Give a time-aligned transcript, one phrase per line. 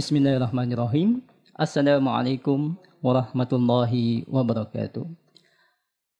[0.00, 1.20] Bismillahirrahmanirrahim.
[1.52, 2.72] Assalamualaikum
[3.04, 5.04] warahmatullahi wabarakatuh.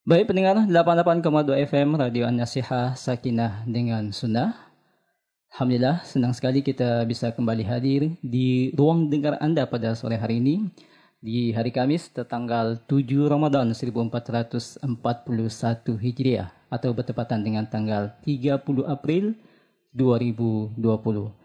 [0.04, 4.52] Baik pendengar 88,2 FM Radio An-Nasihah Sakinah dengan Sunnah.
[5.56, 10.68] Alhamdulillah senang sekali kita bisa kembali hadir di ruang dengar Anda pada sore hari ini
[11.16, 14.84] di hari Kamis tertanggal 7 Ramadan 1441
[15.96, 19.40] Hijriah atau bertepatan dengan tanggal 30 April
[19.96, 21.39] 2020.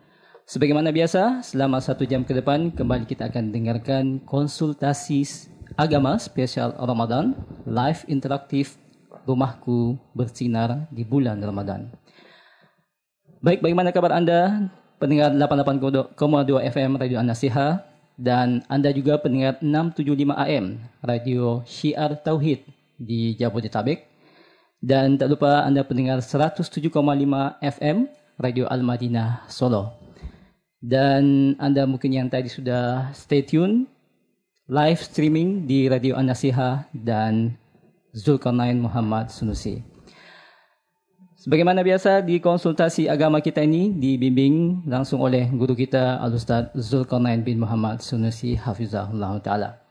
[0.45, 5.25] Sebagaimana biasa, selama satu jam ke depan kembali kita akan dengarkan konsultasi
[5.73, 7.33] agama spesial Ramadan,
[7.65, 8.77] live interaktif
[9.25, 11.89] Rumahku Bersinar di bulan Ramadan.
[13.41, 14.69] Baik, bagaimana kabar Anda?
[15.01, 16.13] Pendengar 88,2
[16.61, 17.81] FM Radio An-Nasiha
[18.13, 22.69] dan Anda juga pendengar 675 AM Radio Syiar Tauhid
[23.01, 24.05] di Jabodetabek.
[24.77, 26.93] Dan tak lupa Anda pendengar 107,5
[27.65, 27.97] FM
[28.37, 30.04] Radio Al-Madinah Solo.
[30.85, 33.89] Dan Anda mungkin yang tadi sudah stay tune
[34.69, 37.57] live streaming di Radio An-Nasiha dan
[38.13, 39.81] Zulkarnain Muhammad Sunusi.
[41.41, 47.57] Sebagaimana biasa di konsultasi agama kita ini dibimbing langsung oleh guru kita Al-Ustaz Zulkarnain bin
[47.57, 49.81] Muhammad Sunusi Hafizahullah Ta'ala.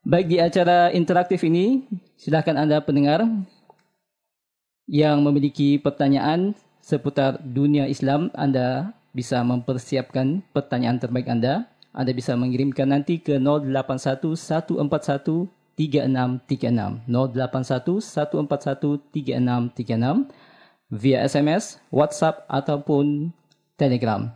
[0.00, 1.84] Baik di acara interaktif ini,
[2.16, 3.20] silakan Anda pendengar
[4.88, 11.72] yang memiliki pertanyaan seputar dunia Islam, Anda bisa mempersiapkan pertanyaan terbaik Anda.
[11.96, 15.48] Anda bisa mengirimkan nanti ke 081 141
[15.80, 20.28] 3636 081 141 3636
[20.92, 23.32] via SMS, WhatsApp ataupun
[23.80, 24.28] Telegram.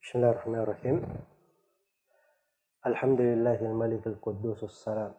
[0.03, 0.97] Bismillahirrahmanirrahim.
[2.83, 5.15] Alhamdulillahil Malikil Quddusus Salam.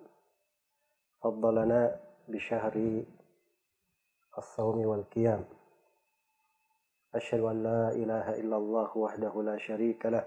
[1.24, 1.96] Faddalana
[2.28, 3.08] bi syahri
[4.34, 5.46] الصوم wal qiyam.
[7.14, 10.26] Asyhadu an la ilaha illallah wahdahu la syarika lah.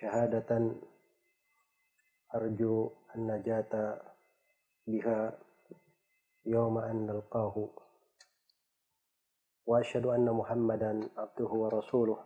[0.00, 0.80] Syahadatan
[2.34, 4.00] أرجو النجاة
[4.86, 5.38] بها
[6.46, 7.68] يوم أن نلقاه.
[9.66, 12.18] وأشهد أن محمدا عبده ورسوله.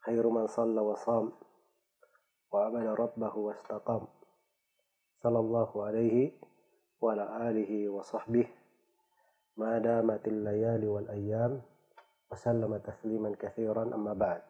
[0.00, 1.32] خير من صلى وصام
[2.52, 4.06] وعبد ربه واستقام.
[5.22, 6.32] صلى الله عليه
[7.00, 8.48] وعلى آله وصحبه.
[9.56, 11.62] ما دامت الليالي والأيام
[12.32, 13.82] وسلم تسليما كثيرا.
[13.82, 14.42] أما بعد.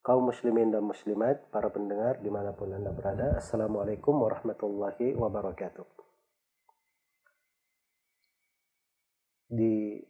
[0.00, 3.36] Kaum muslimin dan muslimat, para pendengar di mana pun Anda berada.
[3.36, 5.84] Assalamualaikum warahmatullahi wabarakatuh.
[9.50, 10.00] Di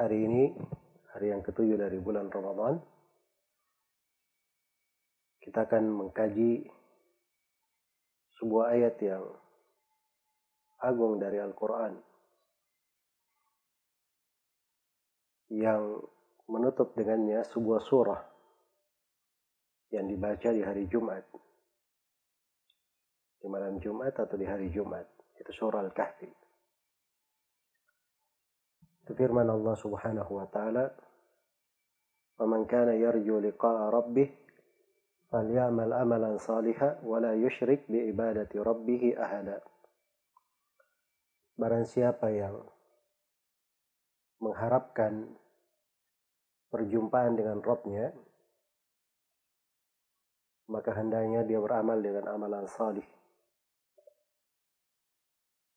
[0.00, 0.56] hari ini,
[1.12, 2.80] hari yang ketujuh dari bulan Ramadan,
[5.44, 6.64] kita akan mengkaji
[8.40, 9.24] sebuah ayat yang
[10.80, 11.92] agung dari Al-Quran
[15.52, 16.02] yang
[16.51, 18.21] menutup dengannya sebuah surah
[19.91, 21.23] yang dibaca di hari Jumat.
[23.41, 25.07] Di malam Jumat atau di hari Jumat.
[25.35, 26.29] Itu surah Al-Kahfi.
[29.01, 30.85] Itu firman Allah subhanahu wa ta'ala.
[32.41, 34.29] وَمَنْ كَانَ يَرْجُو لِقَاءَ رَبِّهِ
[35.29, 39.57] فَلْيَعْمَلْ أَمَلًا صَالِحًا وَلَا يُشْرِكْ بِعِبَادَةِ رَبِّهِ أَحَدًا
[41.61, 42.57] Barang siapa yang
[44.41, 45.29] mengharapkan
[46.70, 48.10] perjumpaan dengan Robnya,
[50.66, 53.06] maka hendaknya dia beramal dengan amalan salih.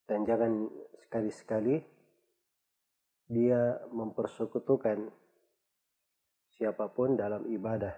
[0.10, 0.66] Dan jangan
[1.06, 1.78] sekali-sekali
[3.30, 5.14] dia mempersekutukan
[6.58, 7.94] siapa pun dalam ibadah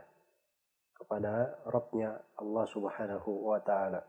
[0.92, 4.04] kepada Robnya Allah subhanahu wa ta'ala.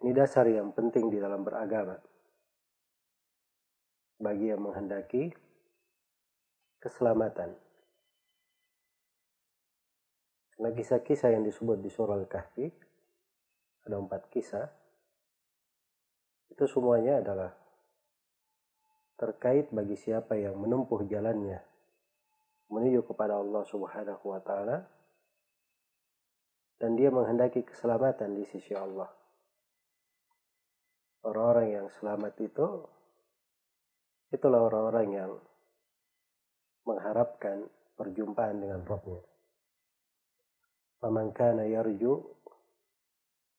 [0.00, 2.09] Ini dasar yang penting di dalam beragama
[4.20, 5.32] bagi yang menghendaki
[6.78, 7.56] keselamatan.
[10.54, 12.68] Karena kisah-kisah yang disebut di surah Al-Kahfi,
[13.88, 14.68] ada empat kisah,
[16.52, 17.50] itu semuanya adalah
[19.16, 21.64] terkait bagi siapa yang menempuh jalannya
[22.70, 24.86] menuju kepada Allah Subhanahu wa taala
[26.80, 29.10] dan dia menghendaki keselamatan di sisi Allah.
[31.20, 32.66] Orang-orang yang selamat itu
[34.30, 35.32] itulah orang-orang yang
[36.86, 37.66] mengharapkan
[37.98, 39.22] perjumpaan dengan Rabbnya.
[41.00, 42.12] Faman kana yarju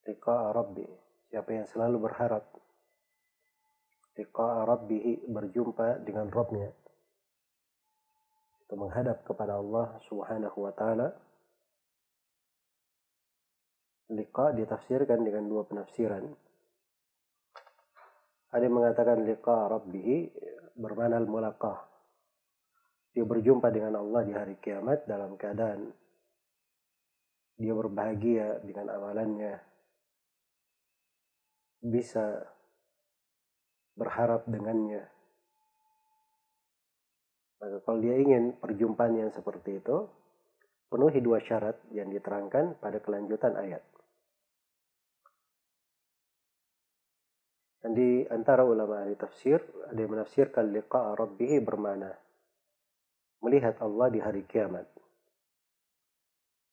[0.07, 0.85] liqa'a rabbi.
[1.31, 2.43] Siapa yang selalu berharap
[4.17, 6.69] liqa'a rabbih berjumpa dengan Rabbnya.
[8.67, 11.09] Itu menghadap kepada Allah Subhanahu wa taala.
[14.11, 16.27] Liqa ditafsirkan dengan dua penafsiran.
[18.51, 20.27] Ada yang mengatakan liqa rabbih
[20.81, 21.77] bermana al-mulaqah.
[23.13, 25.93] Dia berjumpa dengan Allah di hari kiamat dalam keadaan
[27.61, 29.53] dia berbahagia dengan amalannya,
[31.85, 32.41] bisa
[33.93, 35.05] berharap dengannya.
[37.61, 40.09] Maka kalau dia ingin perjumpaan yang seperti itu,
[40.89, 43.85] penuhi dua syarat yang diterangkan pada kelanjutan ayat.
[47.81, 49.57] Dan di antara ulama ahli tafsir,
[49.89, 52.13] ada yang menafsirkan liqa rabbihi bermana
[53.41, 54.85] melihat Allah di hari kiamat.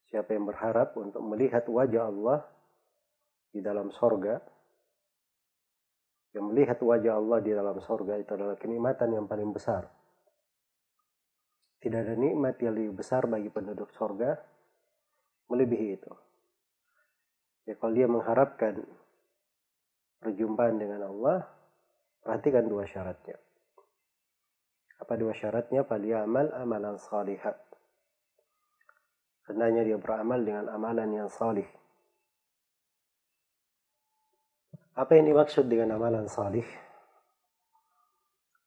[0.08, 2.44] Siapa yang berharap untuk melihat wajah Allah
[3.52, 4.40] di dalam sorga,
[6.36, 9.88] yang melihat wajah Allah di dalam sorga itu adalah kenikmatan yang paling besar.
[11.80, 14.36] Tidak ada nikmat yang lebih besar bagi penduduk sorga
[15.48, 16.12] melebihi itu.
[17.64, 18.80] Ya kalau dia mengharapkan
[20.18, 21.46] perjumpaan dengan Allah,
[22.22, 23.38] perhatikan dua syaratnya.
[24.98, 25.86] Apa dua syaratnya?
[25.86, 27.68] amal amalan salihat
[29.48, 31.64] hendaknya dia beramal dengan amalan yang salih.
[34.92, 36.66] Apa yang dimaksud dengan amalan salih?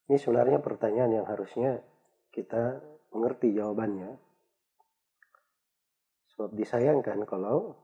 [0.09, 1.79] Ini sebenarnya pertanyaan yang harusnya
[2.33, 2.81] kita
[3.13, 4.17] mengerti jawabannya.
[6.33, 7.77] Sebab disayangkan kalau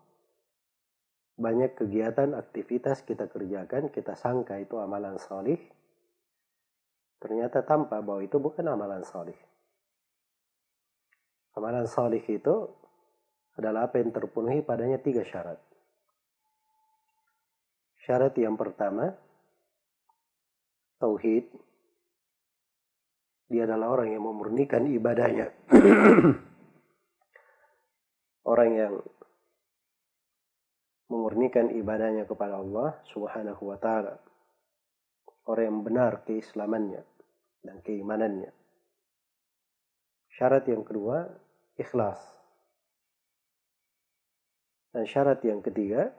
[1.38, 5.62] banyak kegiatan, aktivitas kita kerjakan, kita sangka itu amalan salih.
[7.22, 9.38] Ternyata tampak bahwa itu bukan amalan salih.
[11.54, 12.56] Amalan salih itu
[13.58, 15.62] adalah apa yang terpenuhi padanya tiga syarat.
[18.06, 19.14] Syarat yang pertama,
[21.02, 21.50] tauhid.
[23.48, 25.54] Dia adalah orang yang memurnikan ibadahnya.
[28.52, 28.94] orang yang
[31.08, 34.20] memurnikan ibadahnya kepada Allah Subhanahu wa taala.
[35.48, 37.04] Orang yang benar keislamannya
[37.64, 38.52] dan keimanannya.
[40.36, 41.28] Syarat yang kedua,
[41.80, 42.20] ikhlas
[44.92, 46.10] dan syarat yang ketiga,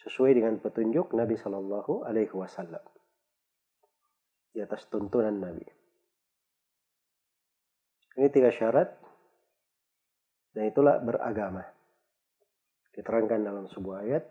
[0.00, 2.82] sesuai dengan petunjuk Nabi Shallallahu Alaihi Wasallam
[4.54, 5.66] di atas tuntunan Nabi.
[8.16, 8.96] Ini tiga syarat
[10.56, 11.75] dan itulah beragama.
[12.96, 14.24] Diterangkan dalam sebuah ayat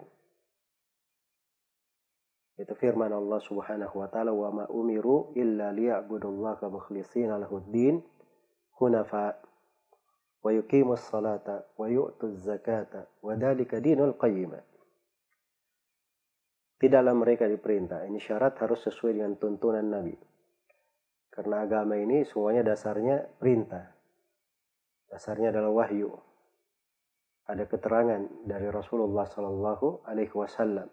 [2.55, 7.99] itu firman Allah Subhanahu wa taala wa ma umiru illa liya'budullaha mukhlishina lahud-din
[8.79, 9.35] hunafa
[10.39, 14.63] wa yuqimus salata wa yu'tuz zakata wa dalika dinul qayyimah.
[16.75, 18.03] Tidaklah mereka diperintah.
[18.07, 20.15] Ini syarat harus sesuai dengan tuntunan Nabi.
[21.31, 23.95] Karena agama ini semuanya dasarnya perintah.
[25.11, 26.11] Dasarnya adalah wahyu.
[27.45, 30.89] Ada keterangan dari Rasulullah Sallallahu Alaihi Wasallam.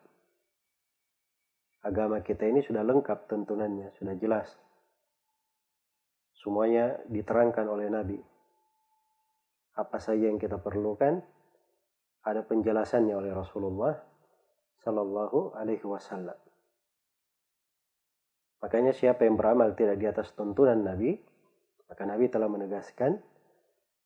[1.83, 4.53] Agama kita ini sudah lengkap tuntunannya, sudah jelas.
[6.37, 8.19] Semuanya diterangkan oleh Nabi
[9.73, 11.25] apa saja yang kita perlukan
[12.23, 13.97] ada penjelasannya oleh Rasulullah
[14.85, 16.37] Sallallahu Alaihi Wasallam.
[18.63, 21.19] Makanya siapa yang beramal tidak di atas tuntunan Nabi,
[21.91, 23.19] maka Nabi telah menegaskan,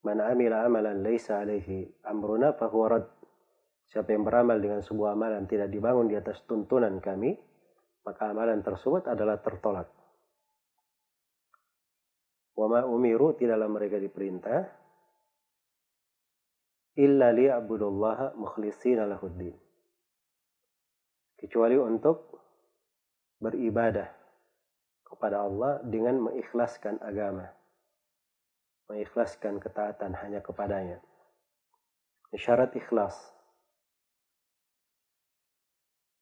[0.06, 3.06] mana amila amalan laisa alaihi amruna fahuwa rad.
[3.90, 7.34] Siapa yang beramal dengan sebuah amalan tidak dibangun di atas tuntunan kami,
[8.06, 9.90] maka amalan tersebut adalah tertolak.
[12.54, 14.62] Wama umiru tidaklah mereka diperintah
[17.02, 19.52] illa liya'budullaha mukhlishina lahuddin.
[21.36, 22.38] Kecuali untuk
[23.42, 24.08] beribadah
[25.04, 27.55] kepada Allah dengan mengikhlaskan agama.
[28.86, 31.02] Mengikhlaskan ketaatan hanya kepadanya.
[32.36, 33.16] Syarat ikhlas.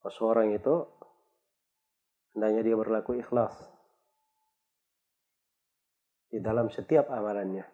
[0.05, 0.85] Seorang itu
[2.37, 3.57] hendaknya dia berlaku ikhlas
[6.29, 7.65] di dalam setiap amalannya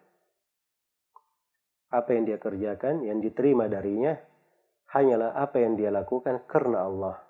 [1.92, 4.16] apa yang dia kerjakan, yang diterima darinya,
[4.96, 7.20] hanyalah apa yang dia lakukan karena Allah.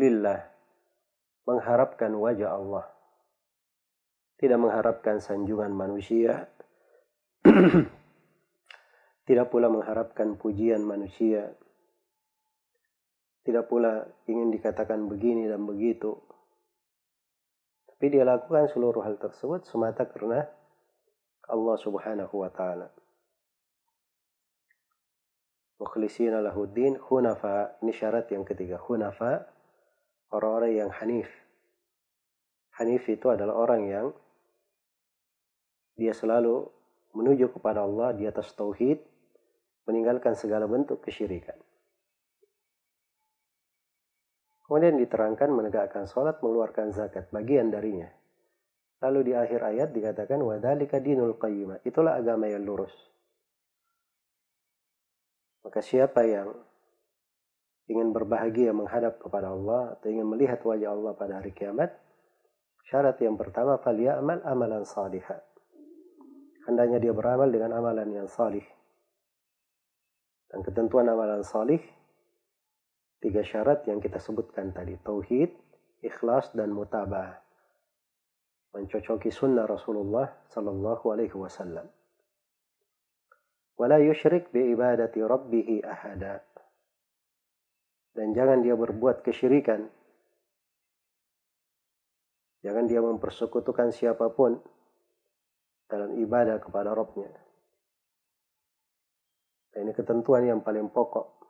[0.00, 0.40] Lillah.
[1.44, 2.84] Mengharapkan wajah Allah.
[4.40, 6.48] Tidak mengharapkan sanjungan manusia,
[9.28, 11.52] tidak pula mengharapkan pujian manusia,
[13.44, 16.16] tidak pula ingin dikatakan begini dan begitu.
[17.84, 20.48] Tapi dia lakukan seluruh hal tersebut semata karena
[21.52, 22.88] Allah Subhanahu wa taala.
[25.80, 27.76] Mukhlisina lahuddin hunafa.
[27.84, 28.80] Ini syarat yang ketiga.
[28.80, 29.44] Hunafa
[30.32, 31.28] orang-orang yang hanif.
[32.80, 34.06] Hanif itu adalah orang yang
[36.00, 36.64] dia selalu
[37.12, 38.96] menuju kepada Allah di atas tauhid,
[39.84, 41.60] meninggalkan segala bentuk kesyirikan.
[44.64, 48.08] Kemudian diterangkan menegakkan sholat, mengeluarkan zakat, bagian darinya.
[49.04, 51.84] Lalu di akhir ayat dikatakan wadhalika dinul qayyimah.
[51.84, 52.94] Itulah agama yang lurus.
[55.66, 56.54] Maka siapa yang
[57.90, 61.90] ingin berbahagia menghadap kepada Allah atau ingin melihat wajah Allah pada hari kiamat,
[62.86, 65.49] syarat yang pertama amal amalan salihah
[66.68, 68.64] hendaknya dia beramal dengan amalan yang salih.
[70.50, 71.78] Dan ketentuan amalan salih,
[73.22, 74.98] tiga syarat yang kita sebutkan tadi.
[74.98, 75.54] Tauhid,
[76.02, 77.38] ikhlas, dan mutabah.
[78.74, 81.86] Mencocoki sunnah Rasulullah sallallahu alaihi wasallam.
[83.78, 86.42] Wala yushrik bi ibadati rabbih ahada.
[88.10, 89.86] Dan jangan dia berbuat kesyirikan.
[92.60, 94.60] Jangan dia mempersekutukan siapa pun
[95.90, 97.28] dalam ibadah kepada Robnya.
[99.74, 101.42] ini ketentuan yang paling pokok.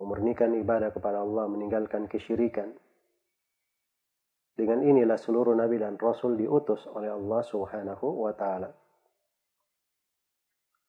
[0.00, 2.72] Memurnikan ibadah kepada Allah, meninggalkan kesyirikan.
[4.52, 8.68] Dengan inilah seluruh nabi dan rasul diutus oleh Allah Subhanahu wa taala.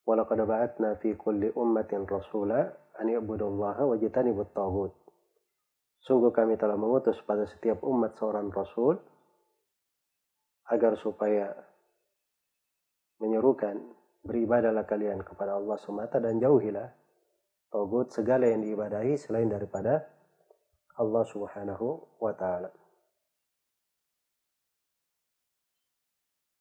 [0.04, 2.68] Walaqad ba'atna fi kulli ummatin rasula
[3.00, 4.92] an i'budullaha wajtanibut taghut.
[6.04, 9.00] Sungguh kami telah mengutus pada setiap umat seorang rasul
[10.72, 11.52] agar supaya
[13.20, 13.80] menyerukan
[14.24, 16.88] beribadahlah kalian kepada Allah semata dan jauhilah
[17.74, 20.08] togut segala yang diibadahi selain daripada
[20.96, 22.72] Allah Subhanahu wa taala.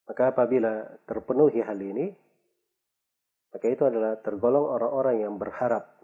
[0.08, 2.10] Maka apabila terpenuhi hal ini,
[3.52, 6.00] maka itu adalah tergolong orang-orang yang berharap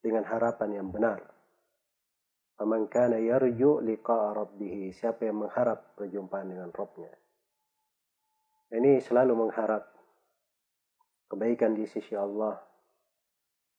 [0.00, 1.20] dengan harapan yang benar.
[2.58, 4.90] Faman kana yarju liqa'a rabbih.
[4.90, 7.27] Siapa yang mengharap perjumpaan dengan Rabbnya.
[8.68, 9.80] Ini selalu mengharap
[11.32, 12.60] kebaikan di sisi Allah,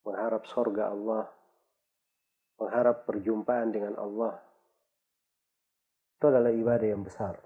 [0.01, 1.29] mengharap sorga Allah,
[2.58, 4.34] mengharap perjumpaan dengan Allah.
[6.17, 7.38] Itu adalah ibadah yang besar.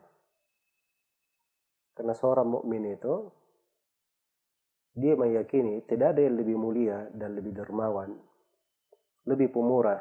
[1.93, 3.15] Karena seorang mukmin itu
[4.95, 8.15] dia meyakini tidak ada yang lebih mulia dan lebih dermawan,
[9.27, 9.99] lebih pemurah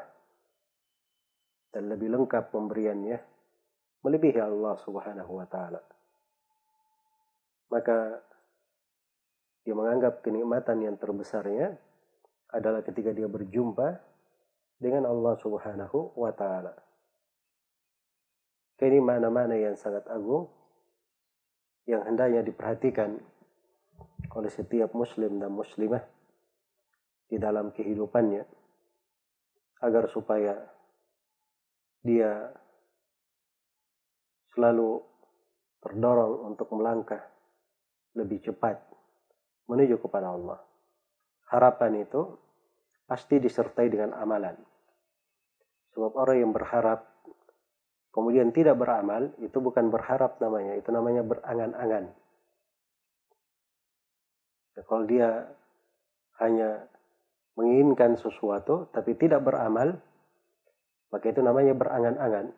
[1.74, 3.18] dan lebih lengkap pemberiannya
[4.04, 5.91] melebihi Allah Subhanahu wa taala
[7.72, 8.20] maka
[9.64, 11.72] dia menganggap kenikmatan yang terbesarnya
[12.52, 13.96] adalah ketika dia berjumpa
[14.76, 16.76] dengan Allah Subhanahu wa taala.
[18.82, 20.50] Ini mana-mana yang sangat agung
[21.86, 23.14] yang hendaknya diperhatikan
[24.34, 26.02] oleh setiap muslim dan muslimah
[27.30, 28.42] di dalam kehidupannya
[29.86, 30.58] agar supaya
[32.02, 32.50] dia
[34.50, 34.98] selalu
[35.78, 37.31] terdorong untuk melangkah
[38.12, 38.80] lebih cepat
[39.68, 40.60] menuju kepada Allah.
[41.48, 42.36] Harapan itu
[43.08, 44.56] pasti disertai dengan amalan.
[45.92, 47.04] Sebab orang yang berharap
[48.12, 52.04] kemudian tidak beramal itu bukan berharap namanya, itu namanya berangan-angan.
[54.72, 55.52] Ya, kalau dia
[56.40, 56.88] hanya
[57.52, 60.00] menginginkan sesuatu tapi tidak beramal,
[61.12, 62.56] maka itu namanya berangan-angan.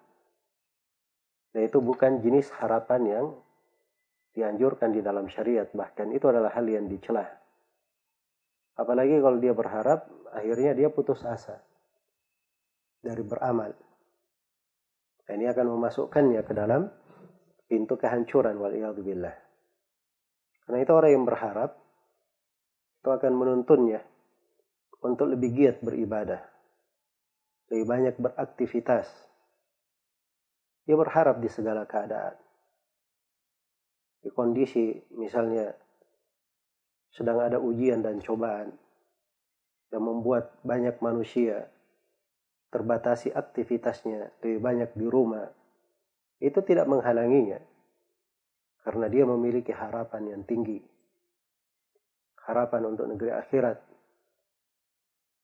[1.55, 3.27] Dan itu bukan jenis harapan yang
[4.35, 5.71] dianjurkan di dalam syariat.
[5.71, 7.25] Bahkan itu adalah hal yang dicela.
[8.75, 11.63] Apalagi kalau dia berharap akhirnya dia putus asa
[12.99, 13.71] dari beramal.
[15.25, 16.91] Ini akan memasukkannya ke dalam
[17.65, 19.37] pintu kehancuran wal billah.
[20.67, 21.71] Karena itu orang yang berharap
[23.01, 24.05] itu akan menuntunnya
[25.01, 26.55] untuk lebih giat beribadah
[27.75, 29.09] lebih banyak beraktivitas.
[30.85, 32.44] Dia berharap di segala keadaan
[34.25, 35.69] di kondisi misalnya
[37.13, 38.73] sedang ada ujian dan cobaan
[39.93, 41.69] yang membuat banyak manusia
[42.73, 45.47] terbatasi aktivitasnya lebih banyak di rumah
[46.41, 47.61] itu tidak menghalanginya
[48.85, 50.77] karena dia memiliki harapan yang tinggi.
[52.45, 53.81] Harapan untuk negeri akhirat.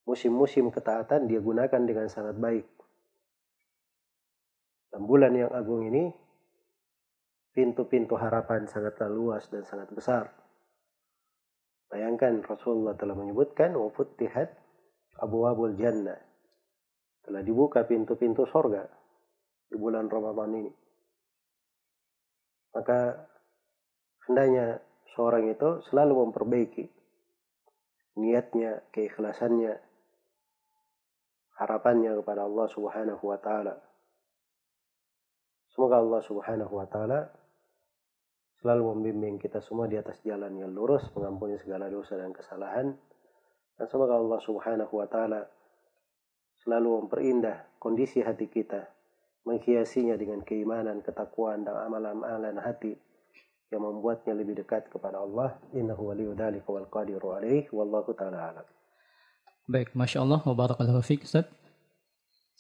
[0.05, 2.69] Musim-musim ketaatan dia gunakan dengan sangat baik.
[4.93, 6.13] Dan bulan yang agung ini
[7.51, 10.31] pintu-pintu harapan sangatlah luas dan sangat besar.
[11.91, 14.55] Bayangkan Rasulullah telah menyebutkan wafutihat
[15.19, 16.19] abu abul jannah.
[17.27, 18.87] Telah dibuka pintu-pintu sorga
[19.67, 20.73] di bulan Ramadan ini.
[22.71, 23.27] Maka
[24.31, 24.79] hendaknya
[25.19, 26.87] seorang itu selalu memperbaiki
[28.23, 29.75] niatnya, keikhlasannya,
[31.59, 33.75] harapannya kepada Allah Subhanahu wa taala.
[35.75, 37.40] Semoga Allah Subhanahu wa taala
[38.61, 42.93] selalu membimbing kita semua di atas jalan yang lurus, mengampuni segala dosa dan kesalahan.
[43.81, 45.49] Dan semoga Allah Subhanahu wa taala
[46.61, 48.85] selalu memperindah kondisi hati kita,
[49.49, 52.93] menghiasinya dengan keimanan, ketakwaan dan amalan-amalan hati
[53.73, 55.57] yang membuatnya lebih dekat kepada Allah.
[55.73, 58.67] Innahu waliyu dzalika wal qadiru alaih wallahu taala alam.
[59.71, 61.01] Baik, Masya Allah, wa barakallahu.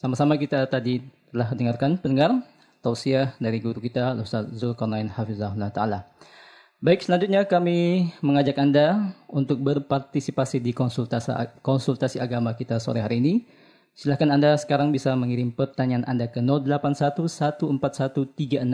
[0.00, 2.40] Sama-sama kita tadi telah dengarkan pendengar
[2.80, 6.04] tausiah dari guru kita Ustaz Zulkarnain Hafizahullah Ta'ala.
[6.80, 13.44] Baik, selanjutnya kami mengajak Anda untuk berpartisipasi di konsultasi, konsultasi agama kita sore hari ini.
[13.92, 18.64] Silahkan Anda sekarang bisa mengirim pertanyaan Anda ke 0811413636,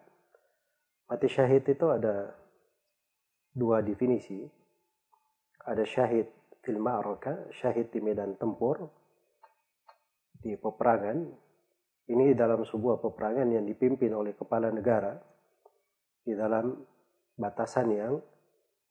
[1.09, 2.31] Mati syahid itu ada
[3.53, 4.43] dua definisi.
[5.63, 6.27] Ada syahid
[6.63, 8.87] fil ma'raka, syahid di medan tempur,
[10.39, 11.17] di peperangan.
[12.03, 15.15] Ini dalam sebuah peperangan yang dipimpin oleh kepala negara
[16.23, 16.75] di dalam
[17.39, 18.13] batasan yang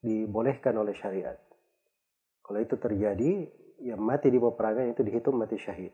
[0.00, 1.36] dibolehkan oleh syariat.
[2.40, 3.32] Kalau itu terjadi,
[3.82, 5.92] yang mati di peperangan itu dihitung mati syahid.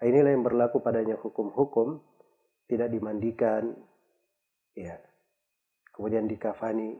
[0.00, 2.00] Nah, inilah yang berlaku padanya hukum-hukum
[2.66, 3.76] tidak dimandikan,
[4.72, 4.96] ya,
[5.94, 6.98] kemudian dikafani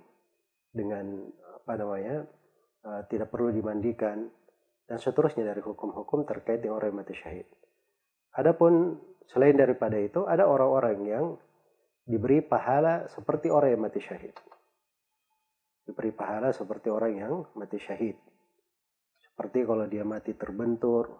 [0.71, 1.27] dengan
[1.61, 2.17] apa namanya
[2.87, 4.31] uh, tidak perlu dimandikan
[4.87, 7.47] dan seterusnya dari hukum-hukum terkait dengan orang yang mati syahid.
[8.35, 11.25] Adapun selain daripada itu ada orang-orang yang
[12.05, 14.37] diberi pahala seperti orang yang mati syahid.
[15.85, 18.17] Diberi pahala seperti orang yang mati syahid.
[19.25, 21.11] Seperti kalau dia mati terbentur,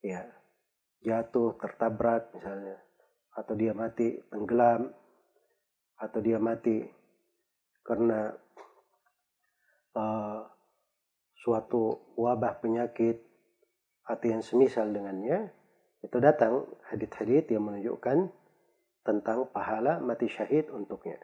[0.00, 0.24] ya
[1.04, 2.80] jatuh, tertabrak misalnya,
[3.34, 4.88] atau dia mati tenggelam,
[6.04, 6.84] atau dia mati
[7.84, 8.32] karena
[9.96, 10.40] uh,
[11.40, 13.20] suatu wabah penyakit
[14.04, 15.48] atau yang semisal dengannya
[16.04, 18.28] itu datang hadit-hadit yang menunjukkan
[19.04, 21.16] tentang pahala mati syahid untuknya.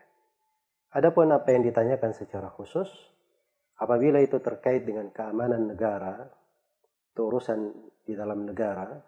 [0.92, 2.88] Adapun apa yang ditanyakan secara khusus,
[3.76, 6.28] apabila itu terkait dengan keamanan negara,
[7.12, 7.72] itu urusan
[8.04, 9.00] di dalam negara,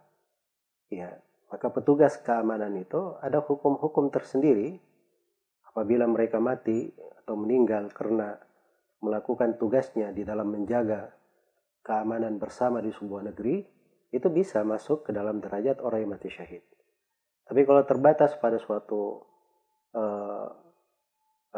[0.92, 1.10] ya,
[1.52, 4.80] maka petugas keamanan itu ada hukum-hukum tersendiri
[5.72, 6.92] apabila mereka mati
[7.24, 8.36] atau meninggal karena
[9.00, 11.16] melakukan tugasnya di dalam menjaga
[11.80, 13.64] keamanan bersama di sebuah negeri,
[14.12, 16.62] itu bisa masuk ke dalam derajat orang yang mati syahid.
[17.48, 19.24] Tapi kalau terbatas pada suatu
[19.96, 20.48] uh,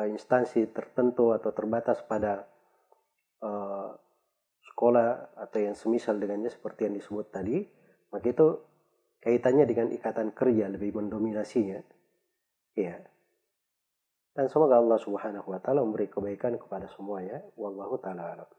[0.06, 2.46] instansi tertentu atau terbatas pada
[3.42, 3.90] uh,
[4.72, 7.66] sekolah atau yang semisal dengannya seperti yang disebut tadi,
[8.14, 8.46] maka itu
[9.22, 11.82] kaitannya dengan ikatan kerja lebih mendominasinya.
[12.74, 12.98] Ya,
[14.34, 17.38] dan semoga Allah Subhanahu wa taala memberi kebaikan kepada semuanya.
[17.54, 18.50] Wallahu taala alam.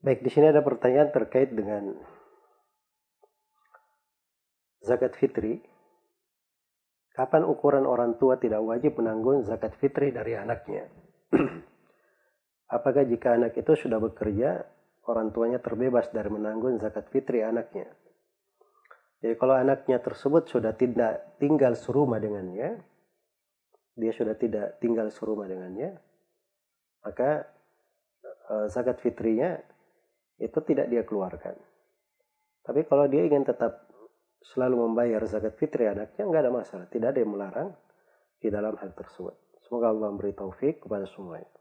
[0.00, 1.92] Baik, di sini ada pertanyaan terkait dengan
[4.80, 5.60] zakat fitri.
[7.12, 10.88] Kapan ukuran orang tua tidak wajib menanggung zakat fitri dari anaknya?
[12.76, 14.64] Apakah jika anak itu sudah bekerja,
[15.04, 17.92] orang tuanya terbebas dari menanggung zakat fitri anaknya?
[19.20, 22.80] Jadi kalau anaknya tersebut sudah tidak tinggal serumah dengannya,
[23.92, 25.92] dia sudah tidak tinggal serumah dengannya,
[27.04, 27.44] maka
[28.48, 29.60] uh, zakat fitrinya
[30.40, 31.52] itu tidak dia keluarkan.
[32.64, 33.92] Tapi kalau dia ingin tetap
[34.40, 36.86] selalu membayar zakat fitri anaknya, nggak ada masalah.
[36.88, 37.68] Tidak ada yang melarang
[38.40, 39.36] di dalam hal tersebut.
[39.68, 41.59] Semoga Allah memberi taufik kepada semuanya.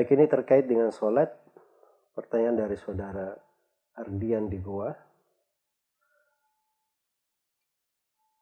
[0.00, 1.28] Baik ini terkait dengan sholat.
[2.16, 3.36] Pertanyaan dari saudara
[4.00, 4.88] Ardian di Goa.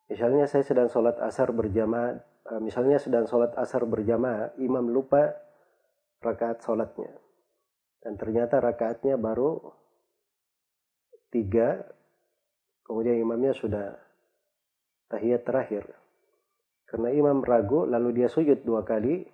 [0.06, 2.14] Misalnya saya sedang sholat asar berjamaah,
[2.54, 5.34] eh, misalnya sedang sholat asar berjamaah, imam lupa
[6.22, 7.10] rakaat sholatnya.
[8.06, 9.58] Dan ternyata rakaatnya baru
[11.34, 11.82] tiga,
[12.86, 13.98] kemudian imamnya sudah
[15.10, 15.90] tahiyat terakhir.
[16.86, 19.26] Karena imam ragu, lalu dia sujud dua kali,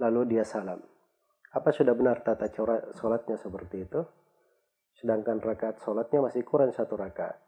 [0.00, 0.80] lalu dia salam.
[1.52, 4.00] Apa sudah benar tata cara sholatnya seperti itu?
[4.96, 7.40] Sedangkan rakaat sholatnya masih kurang satu rakaat.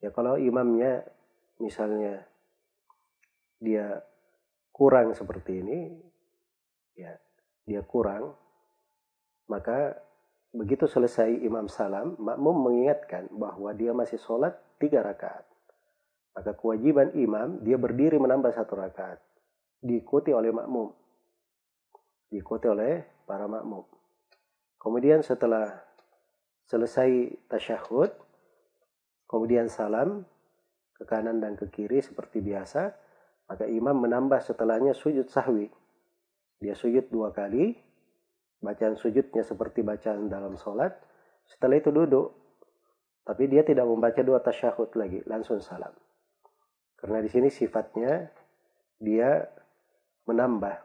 [0.00, 1.04] Ya kalau imamnya
[1.60, 2.24] misalnya
[3.60, 4.00] dia
[4.72, 6.00] kurang seperti ini,
[6.96, 7.12] ya
[7.68, 8.32] dia kurang,
[9.52, 10.00] maka
[10.50, 15.44] begitu selesai imam salam, makmum mengingatkan bahwa dia masih sholat tiga rakaat.
[16.32, 19.20] Maka kewajiban imam, dia berdiri menambah satu rakaat.
[19.84, 20.99] Diikuti oleh makmum.
[22.30, 23.82] Diikuti oleh para makmum.
[24.78, 25.66] Kemudian setelah
[26.70, 28.14] selesai tasyahud,
[29.26, 30.22] kemudian salam
[30.94, 32.94] ke kanan dan ke kiri seperti biasa,
[33.50, 35.66] maka imam menambah setelahnya sujud sahwi.
[36.62, 37.74] Dia sujud dua kali,
[38.62, 40.94] bacaan sujudnya seperti bacaan dalam sholat,
[41.50, 42.30] setelah itu duduk,
[43.26, 45.90] tapi dia tidak membaca dua tasyahud lagi, langsung salam.
[46.94, 48.28] Karena di sini sifatnya
[49.00, 49.48] dia
[50.28, 50.76] menambah,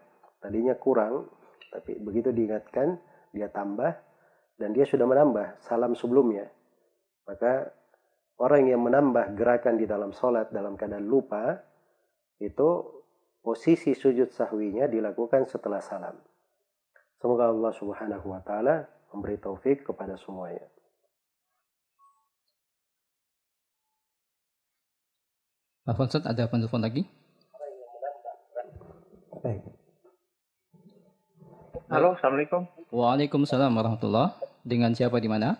[0.45, 1.25] tadinya kurang,
[1.73, 3.01] tapi begitu diingatkan,
[3.33, 3.97] dia tambah,
[4.61, 6.45] dan dia sudah menambah salam sebelumnya.
[7.25, 7.73] Maka
[8.37, 11.57] orang yang menambah gerakan di dalam sholat dalam keadaan lupa,
[12.37, 13.01] itu
[13.41, 16.13] posisi sujud sahwinya dilakukan setelah salam.
[17.17, 20.69] Semoga Allah subhanahu wa ta'ala memberi taufik kepada semuanya.
[25.85, 27.05] Pak Fonsat, ada penelpon lagi?
[29.45, 29.74] Baik.
[31.85, 32.65] Halo, Assalamualaikum.
[32.89, 34.33] Waalaikumsalam warahmatullah.
[34.65, 35.53] Dengan siapa di mana?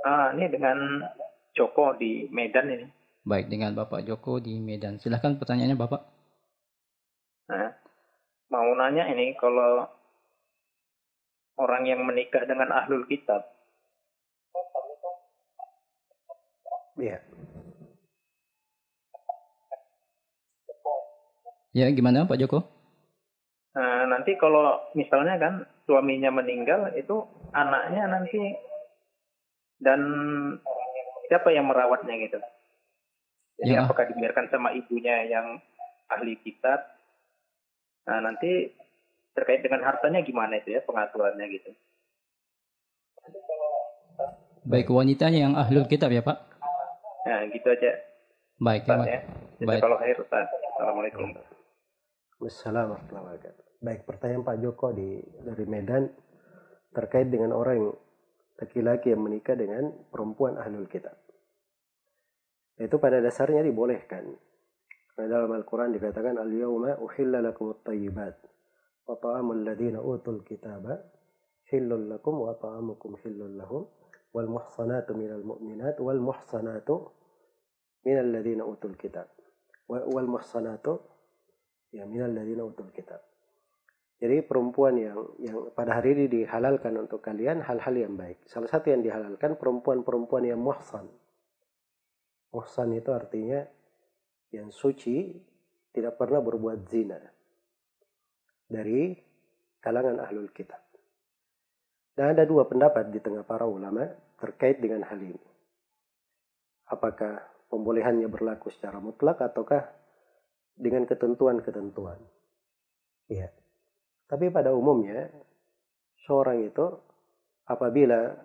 [0.00, 1.04] Ah, ini dengan
[1.52, 2.88] Joko di Medan ini.
[3.28, 4.96] Baik, dengan Bapak Joko di Medan.
[4.96, 6.00] Silahkan pertanyaannya Bapak.
[7.52, 7.76] Nah,
[8.48, 9.84] mau nanya ini kalau
[11.60, 13.44] orang yang menikah dengan ahlul kitab.
[16.96, 17.20] Iya.
[21.76, 22.77] Ya, gimana Pak Joko?
[23.78, 27.22] Nah, nanti kalau misalnya kan suaminya meninggal itu
[27.54, 28.58] anaknya nanti
[29.78, 30.02] dan
[31.30, 32.42] siapa yang merawatnya gitu.
[33.62, 33.86] Jadi ya.
[33.86, 35.62] apakah dibiarkan sama ibunya yang
[36.10, 36.90] ahli kitab?
[38.10, 38.74] Nah nanti
[39.38, 41.70] terkait dengan hartanya gimana itu ya pengaturannya gitu.
[44.66, 46.38] Baik wanitanya yang ahli kitab ya Pak?
[47.30, 47.94] Nah gitu aja.
[48.58, 49.06] Baik ya Pak.
[49.06, 49.20] Ya.
[49.62, 49.80] Baik.
[49.86, 49.98] Kalau.
[50.02, 51.30] Assalamualaikum.
[52.42, 56.10] Wassalamualaikum Baik pertanyaan Pak Joko di dari Medan
[56.90, 57.94] terkait dengan orang
[58.58, 61.14] laki-laki yang menikah dengan perempuan ahlul kitab.
[62.74, 64.34] Itu pada dasarnya dibolehkan.
[65.14, 68.38] Karena dalam Al-Quran dikatakan Al-yawma uhilla lakum at-tayyibat
[69.08, 70.94] wa ta'amul ladina utul kitaba
[71.72, 73.82] hillul lakum wa ta'amukum hillul lahum
[74.36, 77.08] wal muhsanatu minal mu'minat wal muhsanatu
[78.04, 79.26] minal ladina utul kitab
[79.88, 81.00] wal muhsanatu
[81.88, 83.24] ya minal ladina utul kitab
[84.18, 88.42] jadi perempuan yang yang pada hari ini dihalalkan untuk kalian hal-hal yang baik.
[88.50, 91.06] Salah satu yang dihalalkan perempuan-perempuan yang muhsan.
[92.50, 93.62] Muhsan itu artinya
[94.50, 95.38] yang suci,
[95.94, 97.20] tidak pernah berbuat zina.
[98.66, 99.14] Dari
[99.78, 100.82] kalangan ahlul kitab.
[102.18, 104.02] Dan ada dua pendapat di tengah para ulama
[104.42, 105.46] terkait dengan hal ini.
[106.90, 107.38] Apakah
[107.70, 109.86] pembolehannya berlaku secara mutlak ataukah
[110.74, 112.18] dengan ketentuan-ketentuan.
[113.30, 113.54] Ya.
[114.28, 115.32] Tapi pada umumnya
[116.28, 116.86] seorang itu
[117.64, 118.36] apabila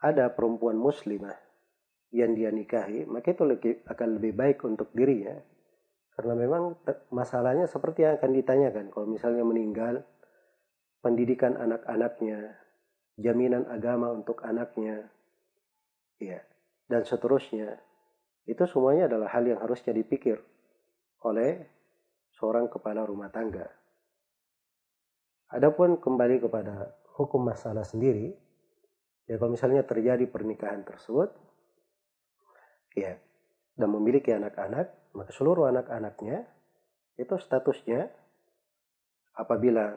[0.00, 1.36] ada perempuan muslimah
[2.14, 3.44] yang dia nikahi, maka itu
[3.84, 5.36] akan lebih baik untuk dirinya.
[6.14, 6.78] Karena memang
[7.10, 8.86] masalahnya seperti yang akan ditanyakan.
[8.94, 10.06] Kalau misalnya meninggal,
[11.02, 12.54] pendidikan anak-anaknya,
[13.18, 15.10] jaminan agama untuk anaknya,
[16.22, 16.38] ya,
[16.86, 17.82] dan seterusnya.
[18.46, 20.38] Itu semuanya adalah hal yang harusnya dipikir
[21.26, 21.66] oleh
[22.38, 23.83] seorang kepala rumah tangga.
[25.54, 28.34] Adapun kembali kepada hukum masalah sendiri,
[29.30, 31.30] ya kalau misalnya terjadi pernikahan tersebut,
[32.98, 33.14] ya,
[33.78, 36.42] dan memiliki anak-anak, maka seluruh anak-anaknya
[37.14, 38.10] itu statusnya
[39.38, 39.94] apabila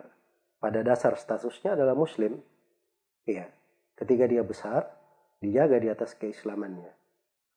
[0.61, 2.37] pada dasar statusnya adalah muslim,
[3.25, 3.49] ya,
[3.97, 4.93] ketika dia besar,
[5.41, 6.93] dijaga di atas keislamannya.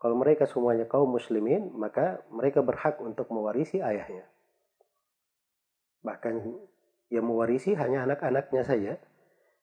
[0.00, 4.24] Kalau mereka semuanya kaum muslimin, maka mereka berhak untuk mewarisi ayahnya.
[6.00, 6.34] Bahkan
[7.11, 8.94] yang mewarisi hanya anak-anaknya saja.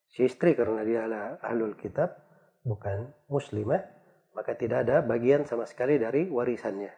[0.07, 2.15] Si istri karena dia adalah ahlul kitab,
[2.63, 3.81] bukan muslimah,
[4.35, 6.91] maka tidak ada bagian sama sekali dari warisannya.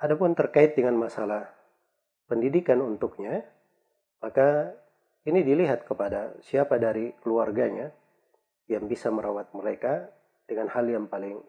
[0.00, 1.48] Adapun terkait dengan masalah
[2.28, 3.44] pendidikan untuknya,
[4.20, 4.72] maka
[5.28, 7.92] ini dilihat kepada siapa dari keluarganya
[8.68, 10.08] yang bisa merawat mereka
[10.48, 11.40] dengan hal yang paling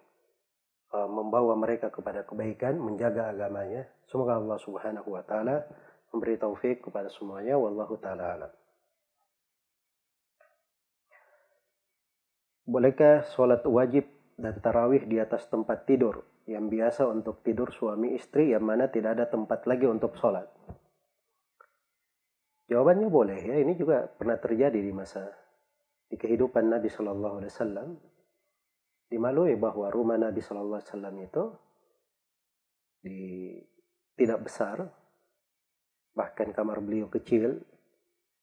[0.92, 3.88] uh, membawa mereka kepada kebaikan, menjaga agamanya.
[4.08, 5.64] Semoga Allah Subhanahu wa taala
[6.10, 8.52] memberi taufik kepada semuanya wallahu taala alam.
[12.70, 14.06] Bolehkah sholat wajib
[14.38, 19.18] dan tarawih di atas tempat tidur yang biasa untuk tidur suami istri yang mana tidak
[19.18, 20.46] ada tempat lagi untuk sholat?
[22.70, 23.56] Jawabannya boleh ya.
[23.66, 25.26] Ini juga pernah terjadi di masa
[26.10, 27.90] di kehidupan Nabi Shallallahu Alaihi Wasallam.
[29.10, 31.44] Dimaklumi bahwa rumah Nabi Shallallahu Alaihi Wasallam itu
[33.02, 33.20] di
[34.14, 34.78] tidak besar,
[36.20, 37.64] bahkan kamar beliau kecil,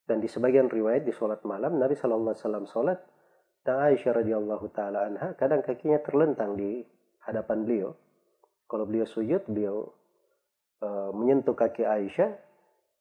[0.08, 2.98] dan di sebagian riwayat di sholat malam Nabi Shallallahu Alaihi Wasallam sholat
[3.66, 6.80] dan Aisyah radhiyallahu taala anha kadang kakinya terlentang di
[7.26, 7.90] hadapan beliau.
[8.70, 9.92] Kalau beliau sujud, beliau
[10.80, 12.32] uh, menyentuh kaki Aisyah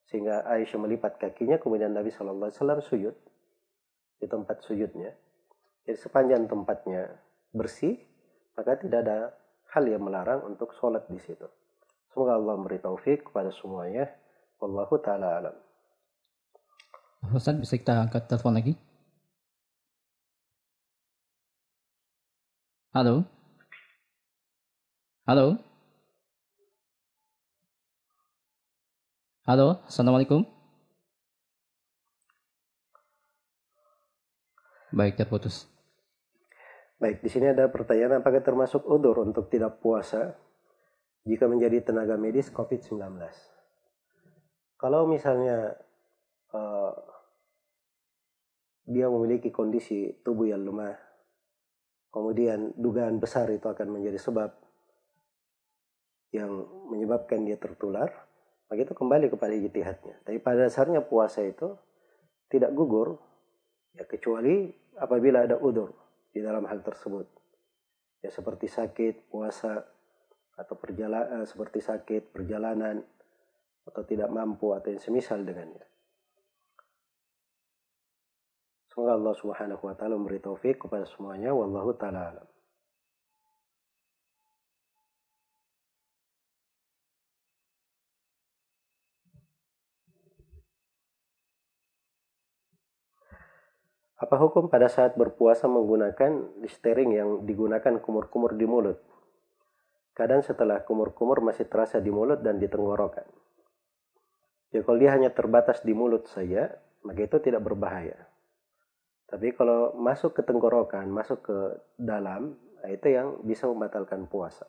[0.09, 3.15] sehingga Aisyah melipat kakinya kemudian Nabi Shallallahu Alaihi Wasallam sujud
[4.19, 5.13] di tempat sujudnya.
[5.85, 7.13] Jadi sepanjang tempatnya
[7.53, 8.01] bersih,
[8.57, 9.37] maka tidak ada
[9.77, 11.45] hal yang melarang untuk sholat di situ.
[12.09, 14.09] Semoga Allah memberi taufik kepada semuanya.
[14.59, 15.55] Wallahu taala alam.
[17.33, 18.73] Ustaz bisa kita angkat telepon lagi?
[22.95, 23.27] Halo?
[25.27, 25.59] Halo?
[29.45, 30.41] Halo, Assalamualaikum.
[34.95, 35.67] Baik, terputus.
[36.95, 40.39] Baik, di sini ada pertanyaan apakah termasuk udur untuk tidak puasa
[41.27, 43.19] jika menjadi tenaga medis COVID-19?
[44.85, 45.73] Kalau misalnya
[46.53, 46.93] uh,
[48.85, 50.93] dia memiliki kondisi tubuh yang lemah
[52.13, 54.53] kemudian dugaan besar itu akan menjadi sebab
[56.37, 56.53] yang
[56.93, 58.13] menyebabkan dia tertular,
[58.69, 60.21] maka itu kembali kepada ijtihadnya.
[60.21, 61.73] Tapi pada dasarnya puasa itu
[62.45, 63.17] tidak gugur,
[63.97, 64.69] ya kecuali
[65.01, 65.89] apabila ada udur
[66.29, 67.25] di dalam hal tersebut.
[68.21, 69.81] Ya seperti sakit, puasa,
[70.55, 73.01] atau perjalanan, eh, seperti sakit, perjalanan,
[73.85, 75.85] atau tidak mampu, atau yang semisal dengannya.
[78.89, 82.47] Semoga Allah Subhanahu wa taala memberi taufik kepada semuanya wallahu taala alam.
[94.15, 98.95] Apa hukum pada saat berpuasa menggunakan listerine yang digunakan kumur-kumur di mulut?
[100.15, 103.44] Kadang setelah kumur-kumur masih terasa di mulut dan di tenggorokan.
[104.75, 106.67] Ya kalau dia hanya terbatas di mulut saja,
[107.07, 108.27] maka itu tidak berbahaya.
[109.23, 111.57] Tapi kalau masuk ke tenggorokan, masuk ke
[111.95, 114.67] dalam, nah itu yang bisa membatalkan puasa.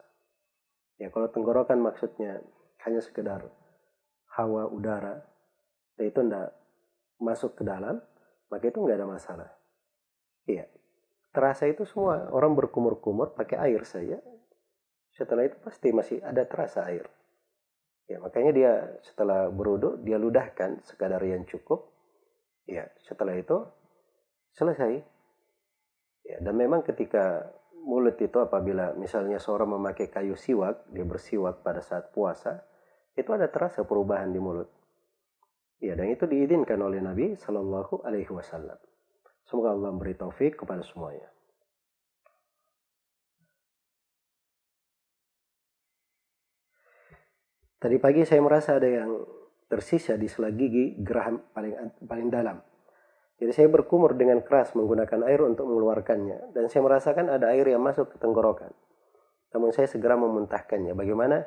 [1.02, 2.38] Ya kalau tenggorokan maksudnya
[2.86, 3.50] hanya sekedar
[4.38, 5.26] hawa udara,
[5.98, 6.54] dan itu tidak
[7.18, 7.98] masuk ke dalam,
[8.46, 9.50] maka itu nggak ada masalah.
[10.46, 10.70] Iya,
[11.34, 14.22] terasa itu semua orang berkumur-kumur pakai air saja.
[15.10, 17.10] Setelah itu pasti masih ada terasa air.
[18.06, 21.90] Ya makanya dia setelah beruduk dia ludahkan sekadar yang cukup.
[22.66, 23.66] Ya setelah itu
[24.54, 25.02] selesai.
[26.26, 27.54] Ya, dan memang ketika
[27.86, 32.66] mulut itu apabila misalnya seorang memakai kayu siwak, dia bersiwak pada saat puasa,
[33.14, 34.66] itu ada terasa perubahan di mulut.
[35.78, 38.80] Ya, dan itu diizinkan oleh Nabi Shallallahu Alaihi Wasallam.
[39.46, 41.30] Semoga Allah memberi taufik kepada semuanya.
[47.76, 49.12] Tadi pagi saya merasa ada yang
[49.66, 52.56] tersisa di sela gigi geraham paling paling dalam.
[53.36, 56.56] Jadi saya berkumur dengan keras menggunakan air untuk mengeluarkannya.
[56.56, 58.72] Dan saya merasakan ada air yang masuk ke tenggorokan.
[59.52, 60.96] Namun saya segera memuntahkannya.
[60.96, 61.44] Bagaimana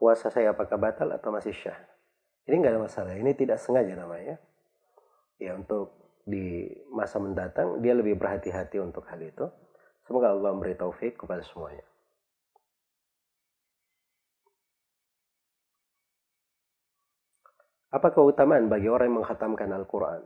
[0.00, 1.76] puasa saya apakah batal atau masih syah?
[2.48, 3.12] Ini nggak ada masalah.
[3.12, 4.40] Ini tidak sengaja namanya.
[5.36, 5.92] Ya untuk
[6.24, 9.44] di masa mendatang dia lebih berhati-hati untuk hal itu.
[10.08, 11.84] Semoga Allah memberi taufik kepada semuanya.
[17.88, 20.22] Apa keutamaan bagi orang yang menghatamkan Al-Quran?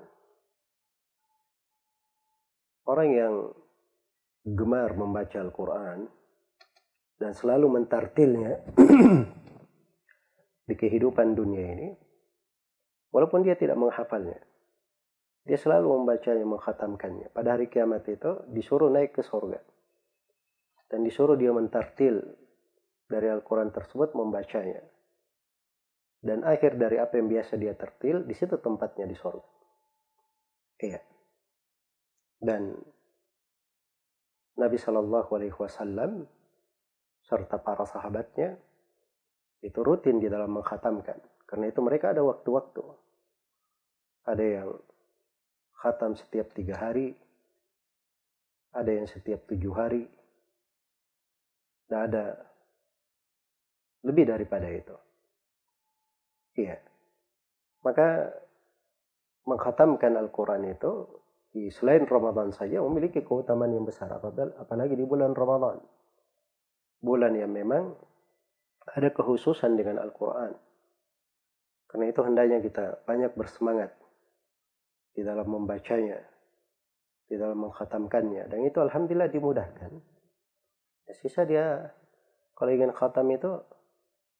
[2.82, 3.34] Orang yang
[4.42, 6.10] gemar membaca Al-Quran
[7.22, 8.58] dan selalu mentartilnya
[10.68, 11.88] di kehidupan dunia ini,
[13.14, 14.42] walaupun dia tidak menghafalnya,
[15.46, 17.30] dia selalu membacanya, menghatamkannya.
[17.30, 19.62] Pada hari kiamat itu disuruh naik ke surga.
[20.90, 22.18] Dan disuruh dia mentartil
[23.06, 24.82] dari Al-Quran tersebut membacanya.
[26.22, 29.50] Dan akhir dari apa yang biasa dia tertil, di situ tempatnya di surga.
[30.78, 31.00] Iya.
[32.38, 32.78] Dan
[34.54, 36.22] Nabi Shallallahu Alaihi Wasallam
[37.26, 38.54] serta para sahabatnya
[39.66, 41.18] itu rutin di dalam menghatamkan.
[41.46, 42.82] Karena itu mereka ada waktu-waktu.
[44.26, 44.70] Ada yang
[45.82, 47.18] khatam setiap tiga hari,
[48.70, 50.06] ada yang setiap tujuh hari,
[51.90, 52.24] dan ada
[54.06, 54.94] lebih daripada itu.
[56.56, 56.76] Iya.
[57.82, 58.30] Maka
[59.48, 61.08] menghatamkan Al-Quran itu
[61.52, 65.82] di selain Ramadan saja memiliki keutamaan yang besar apalagi di bulan Ramadan.
[67.02, 67.92] Bulan yang memang
[68.88, 70.54] ada kekhususan dengan Al-Quran.
[71.90, 73.92] Karena itu hendaknya kita banyak bersemangat
[75.12, 76.16] di dalam membacanya
[77.28, 79.92] di dalam mengkhatamkannya dan itu Alhamdulillah dimudahkan.
[81.12, 81.92] Sisa dia
[82.56, 83.60] kalau ingin khatam itu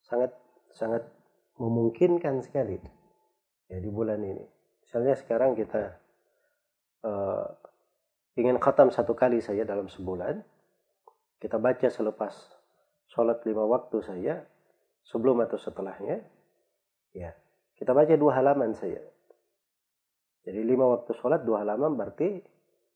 [0.04, 0.32] sangat
[0.72, 1.04] sangat
[1.60, 2.80] memungkinkan sekali
[3.68, 4.44] ya di bulan ini
[4.84, 6.02] misalnya sekarang kita
[7.04, 7.46] uh,
[8.36, 10.40] ingin khatam satu kali saja dalam sebulan,
[11.36, 12.32] kita baca selepas
[13.12, 14.34] sholat lima waktu saja,
[15.04, 16.24] sebelum atau setelahnya,
[17.12, 17.36] ya
[17.76, 19.02] kita baca dua halaman saja.
[20.42, 22.40] Jadi lima waktu sholat dua halaman berarti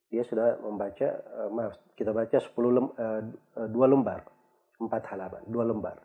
[0.09, 1.09] dia sudah membaca,
[1.45, 3.23] uh, maaf, kita baca sepuluh lem, uh,
[3.69, 4.25] dua lembar,
[4.81, 5.99] empat halaman, dua lembar.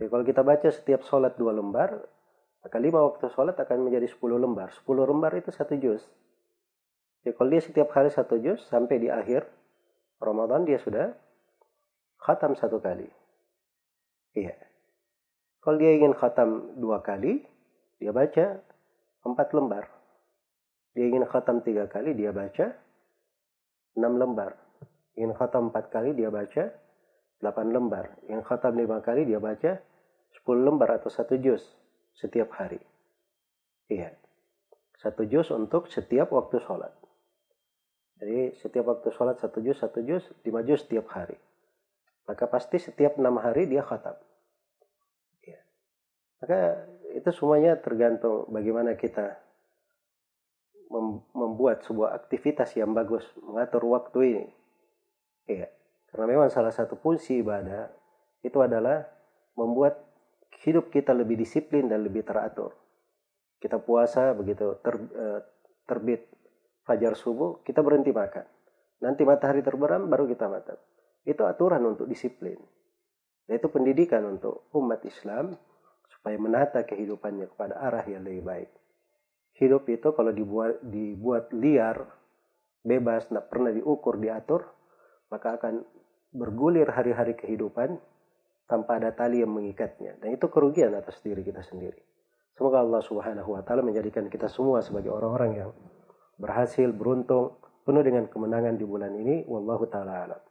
[0.00, 1.92] Jadi kalau kita baca setiap sholat dua lembar,
[2.64, 4.72] maka lima waktu sholat akan menjadi sepuluh lembar.
[4.72, 6.00] Sepuluh lembar itu satu juz.
[7.20, 9.44] Ya, kalau dia setiap hari satu juz sampai di akhir
[10.16, 11.12] Ramadan dia sudah
[12.16, 13.12] khatam satu kali.
[14.32, 14.56] Iya.
[15.60, 17.44] Kalau dia ingin khatam dua kali,
[18.00, 18.56] dia baca
[19.20, 19.84] empat lembar.
[20.96, 22.72] Dia ingin khatam tiga kali, dia baca
[24.00, 24.56] enam lembar.
[25.12, 26.72] Ingin khatam empat kali, dia baca
[27.36, 28.16] delapan lembar.
[28.32, 29.89] Ingin khatam lima kali, dia baca
[30.56, 31.62] lembar atau satu juz
[32.16, 32.80] setiap hari.
[33.90, 34.14] Iya.
[35.00, 36.92] Satu juz untuk setiap waktu sholat.
[38.20, 41.40] Jadi setiap waktu sholat satu juz, satu juz, lima juz setiap hari.
[42.28, 44.14] Maka pasti setiap enam hari dia khatam.
[45.40, 45.60] Ya.
[46.44, 46.84] Maka
[47.16, 49.40] itu semuanya tergantung bagaimana kita
[51.32, 54.46] membuat sebuah aktivitas yang bagus, mengatur waktu ini.
[55.48, 55.66] Ya.
[56.10, 57.88] Karena memang salah satu fungsi ibadah
[58.42, 59.06] itu adalah
[59.54, 60.09] membuat
[60.64, 62.76] hidup kita lebih disiplin dan lebih teratur.
[63.60, 65.40] Kita puasa begitu ter, eh,
[65.84, 66.28] terbit
[66.84, 68.46] fajar subuh, kita berhenti makan.
[69.00, 70.78] Nanti matahari terbenam, baru kita makan.
[71.24, 72.56] Itu aturan untuk disiplin.
[73.48, 75.56] Itu pendidikan untuk umat Islam
[76.08, 78.70] supaya menata kehidupannya kepada arah yang lebih baik.
[79.56, 82.04] Hidup itu kalau dibuat dibuat liar,
[82.84, 84.68] bebas, tidak pernah diukur, diatur,
[85.32, 85.84] maka akan
[86.30, 87.98] bergulir hari-hari kehidupan
[88.70, 90.22] tanpa ada tali yang mengikatnya.
[90.22, 91.98] Dan itu kerugian atas diri kita sendiri.
[92.54, 95.70] Semoga Allah Subhanahu wa taala menjadikan kita semua sebagai orang-orang yang
[96.38, 99.42] berhasil, beruntung, penuh dengan kemenangan di bulan ini.
[99.50, 100.42] Wallahu ta'ala alam.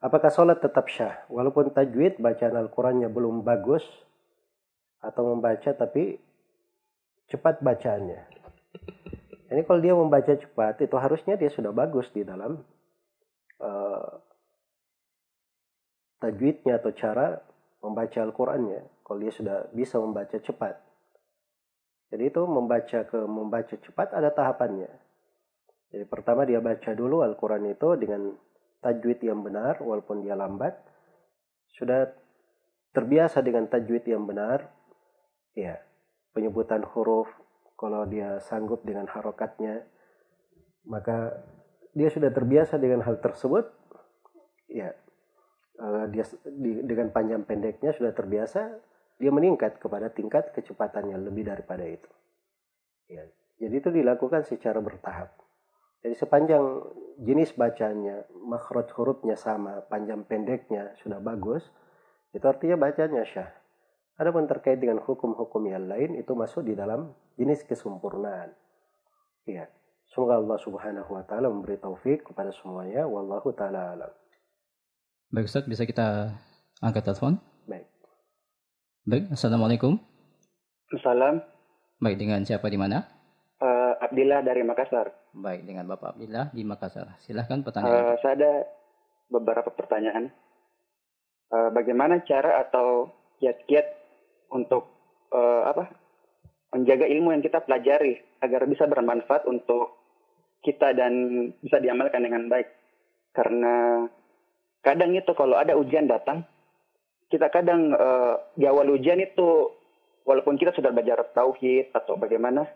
[0.00, 1.28] Apakah sholat tetap syah?
[1.28, 3.84] Walaupun tajwid bacaan Al-Qurannya belum bagus
[5.04, 6.16] atau membaca tapi
[7.28, 8.39] cepat bacaannya.
[9.50, 12.62] Ini kalau dia membaca cepat itu harusnya dia sudah bagus di dalam
[13.58, 14.10] uh,
[16.22, 17.42] tajwidnya atau cara
[17.82, 20.78] membaca Al-Qur'annya kalau dia sudah bisa membaca cepat.
[22.10, 24.90] Jadi itu membaca ke membaca cepat ada tahapannya.
[25.90, 28.30] Jadi pertama dia baca dulu Al-Quran itu dengan
[28.78, 30.78] tajwid yang benar walaupun dia lambat.
[31.74, 32.06] Sudah
[32.94, 34.70] terbiasa dengan tajwid yang benar.
[35.54, 35.82] Ya,
[36.30, 37.26] penyebutan huruf
[37.80, 39.88] kalau dia sanggup dengan harokatnya
[40.84, 41.40] maka
[41.96, 43.64] dia sudah terbiasa dengan hal tersebut
[44.68, 44.92] ya
[45.80, 48.62] uh, dia di, dengan panjang pendeknya sudah terbiasa,
[49.16, 52.10] dia meningkat kepada tingkat kecepatannya lebih daripada itu.
[53.10, 53.26] Ya.
[53.60, 55.36] Jadi itu dilakukan secara bertahap.
[56.00, 56.64] Jadi sepanjang
[57.20, 61.68] jenis bacanya, makhraj hurufnya sama, panjang pendeknya sudah bagus,
[62.32, 63.52] itu artinya bacanya syah.
[64.20, 68.52] Adapun terkait dengan hukum-hukum yang lain itu masuk di dalam jenis kesempurnaan.
[69.48, 69.64] Iya.
[70.12, 73.08] Semoga Allah Subhanahu wa taala memberi taufik kepada semuanya.
[73.08, 74.12] Wallahu taala alam.
[75.32, 76.36] Baik Ustaz, bisa kita
[76.84, 77.40] angkat telepon?
[77.64, 77.88] Baik.
[79.08, 79.96] Baik, Assalamualaikum.
[80.92, 81.48] Assalamualaikum.
[82.00, 83.08] Baik, dengan siapa di mana?
[83.56, 85.16] Uh, Abdillah dari Makassar.
[85.32, 87.16] Baik, dengan Bapak Abdillah di Makassar.
[87.24, 88.04] Silahkan pertanyaan.
[88.12, 88.52] Uh, saya ada
[89.32, 90.28] beberapa pertanyaan.
[91.48, 93.99] Uh, bagaimana cara atau kiat-kiat
[94.50, 94.90] untuk
[95.32, 95.90] uh, apa
[96.70, 99.98] menjaga ilmu yang kita pelajari agar bisa bermanfaat untuk
[100.62, 101.12] kita dan
[101.58, 102.68] bisa diamalkan dengan baik.
[103.34, 104.06] Karena
[104.84, 106.46] kadang itu kalau ada ujian datang,
[107.32, 109.72] kita kadang uh, di awal ujian itu
[110.26, 112.68] walaupun kita sudah belajar tauhid atau bagaimana,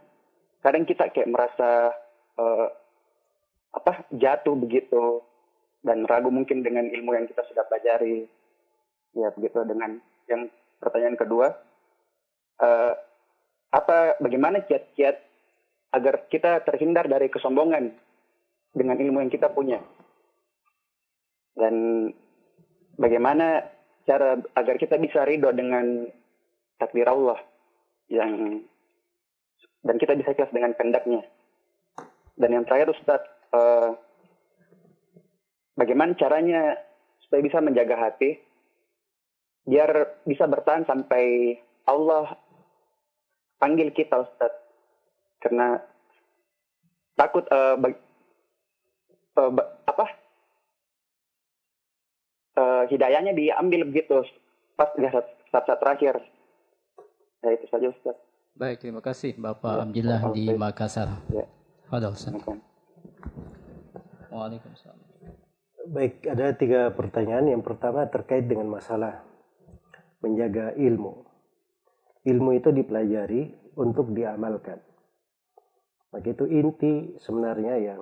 [0.64, 1.93] kadang kita kayak merasa
[2.41, 2.66] uh,
[3.75, 5.22] apa jatuh begitu
[5.85, 8.25] dan ragu mungkin dengan ilmu yang kita sudah pelajari
[9.14, 9.99] ya begitu dengan
[10.31, 10.49] yang
[10.85, 11.49] pertanyaan kedua
[12.61, 12.93] uh,
[13.72, 15.16] apa bagaimana kiat-kiat
[15.97, 17.91] agar kita terhindar dari kesombongan
[18.74, 19.80] dengan ilmu yang kita punya?
[21.55, 22.07] Dan
[22.99, 23.62] bagaimana
[24.05, 26.05] cara agar kita bisa ridho dengan
[26.76, 27.41] takdir Allah
[28.12, 28.61] yang
[29.80, 31.24] dan kita bisa ikhlas dengan kendaknya
[32.35, 33.22] dan yang terakhir Ustaz,
[33.55, 33.95] uh,
[35.78, 36.74] bagaimana caranya
[37.22, 38.43] supaya bisa menjaga hati
[39.65, 41.57] biar bisa bertahan sampai
[41.89, 42.37] Allah
[43.61, 44.53] panggil kita Ustaz.
[45.41, 45.77] Karena
[47.17, 48.01] takut uh, bag,
[49.37, 49.53] uh,
[49.85, 50.07] apa
[52.57, 54.25] uh, hidayahnya diambil begitu
[54.77, 54.89] pas
[55.53, 56.17] saat-saat terakhir.
[57.45, 58.17] Ya itu saja Ustaz.
[58.55, 61.11] Baik, terima kasih Bapak ya, Abdillah di Makassar.
[61.29, 61.45] Ya.
[64.31, 64.99] Waalaikumsalam.
[65.85, 67.51] Baik, ada tiga pertanyaan.
[67.51, 69.34] Yang pertama terkait dengan masalah
[70.25, 71.20] menjaga ilmu.
[72.25, 74.81] Ilmu itu dipelajari untuk diamalkan.
[76.16, 78.01] Maka inti sebenarnya yang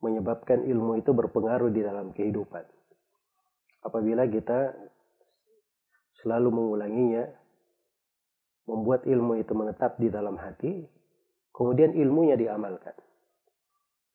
[0.00, 2.64] menyebabkan ilmu itu berpengaruh di dalam kehidupan.
[3.84, 4.72] Apabila kita
[6.24, 7.24] selalu mengulanginya,
[8.64, 10.88] membuat ilmu itu menetap di dalam hati,
[11.52, 12.96] kemudian ilmunya diamalkan.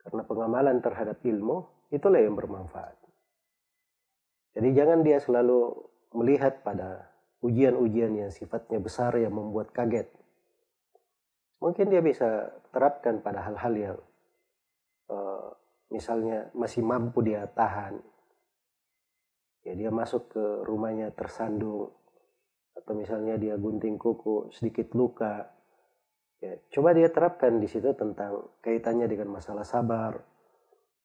[0.02, 2.98] Karena pengamalan terhadap ilmu itulah yang bermanfaat.
[4.58, 5.76] Jadi jangan dia selalu
[6.18, 7.09] melihat pada
[7.44, 10.12] ujian-ujian yang sifatnya besar yang membuat kaget.
[11.60, 14.00] Mungkin dia bisa terapkan pada hal-hal yang
[15.12, 15.52] uh,
[15.92, 18.00] misalnya masih mampu dia tahan.
[19.68, 21.92] Ya dia masuk ke rumahnya tersandung
[22.76, 25.60] atau misalnya dia gunting kuku sedikit luka
[26.40, 30.24] Ya, coba dia terapkan di situ tentang kaitannya dengan masalah sabar,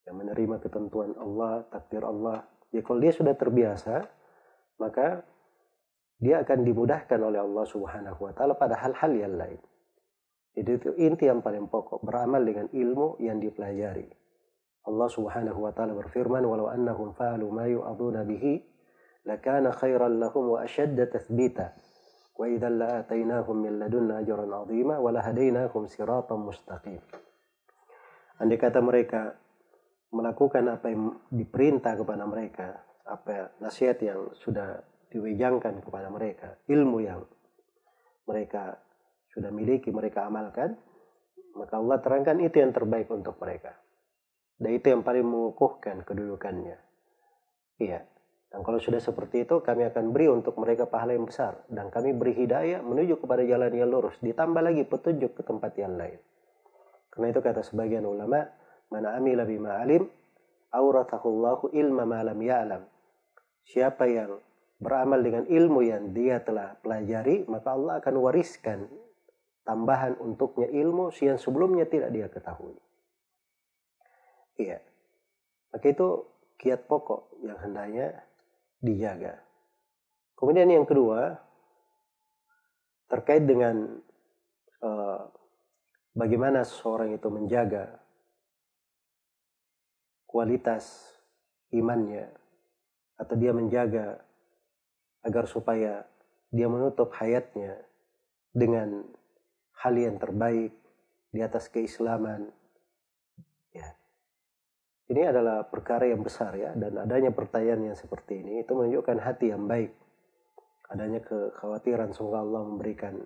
[0.07, 2.47] yang menerima ketentuan Allah, takdir Allah.
[2.71, 4.07] Ya kalau dia sudah terbiasa,
[4.79, 5.27] maka
[6.19, 9.61] dia akan dimudahkan oleh Allah Subhanahu wa taala pada hal-hal yang lain.
[10.55, 14.07] Jadi itu inti yang paling pokok, beramal dengan ilmu yang dipelajari.
[14.87, 18.63] Allah Subhanahu wa taala berfirman, "Walau annahum fa'alu ma yu'aduna bihi,
[19.27, 21.75] lakana khairan lahum wa ashadda tathbita."
[22.35, 26.99] wa idzal la'atainahum min ladunna ajran 'azima wa lahadainahum siratan mustaqim.
[28.43, 29.39] Andai kata mereka
[30.11, 34.83] melakukan apa yang diperintah kepada mereka, apa nasihat yang sudah
[35.15, 37.23] diwejangkan kepada mereka, ilmu yang
[38.27, 38.83] mereka
[39.31, 40.75] sudah miliki, mereka amalkan,
[41.55, 43.79] maka Allah terangkan itu yang terbaik untuk mereka.
[44.59, 46.79] Dan itu yang paling mengukuhkan kedudukannya.
[47.79, 48.07] Iya,
[48.55, 51.67] dan kalau sudah seperti itu, kami akan beri untuk mereka pahala yang besar.
[51.67, 54.15] Dan kami beri hidayah menuju kepada jalan yang lurus.
[54.23, 56.23] Ditambah lagi petunjuk ke tempat yang lain.
[57.11, 58.47] Karena itu kata sebagian ulama,
[58.95, 60.07] Mana amila bima alim,
[60.71, 62.83] auratahullahu ilma malam ya'lam.
[63.67, 64.39] Siapa yang
[64.85, 68.85] beramal dengan ilmu yang dia telah pelajari, maka Allah akan wariskan
[69.65, 72.77] tambahan untuknya ilmu yang sebelumnya tidak dia ketahui.
[74.61, 74.85] Iya.
[75.73, 76.09] Maka itu
[76.61, 78.23] kiat pokok yang hendaknya
[78.85, 79.41] dijaga.
[80.37, 81.41] Kemudian yang kedua
[83.09, 84.05] terkait dengan
[84.85, 85.23] uh,
[86.13, 87.99] bagaimana seorang itu menjaga
[90.29, 91.15] kualitas
[91.71, 92.27] imannya
[93.15, 94.19] atau dia menjaga
[95.25, 96.05] agar supaya
[96.55, 97.81] dia menutup hayatnya
[98.55, 99.03] dengan
[99.83, 100.71] hal yang terbaik
[101.35, 102.47] di atas keislaman.
[103.75, 103.91] Ya.
[105.11, 109.51] ini adalah perkara yang besar ya dan adanya pertanyaan yang seperti ini itu menunjukkan hati
[109.51, 109.91] yang baik
[110.95, 113.19] adanya kekhawatiran semoga Allah memberikan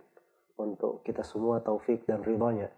[0.57, 2.72] untuk kita semua taufik dan ridhonya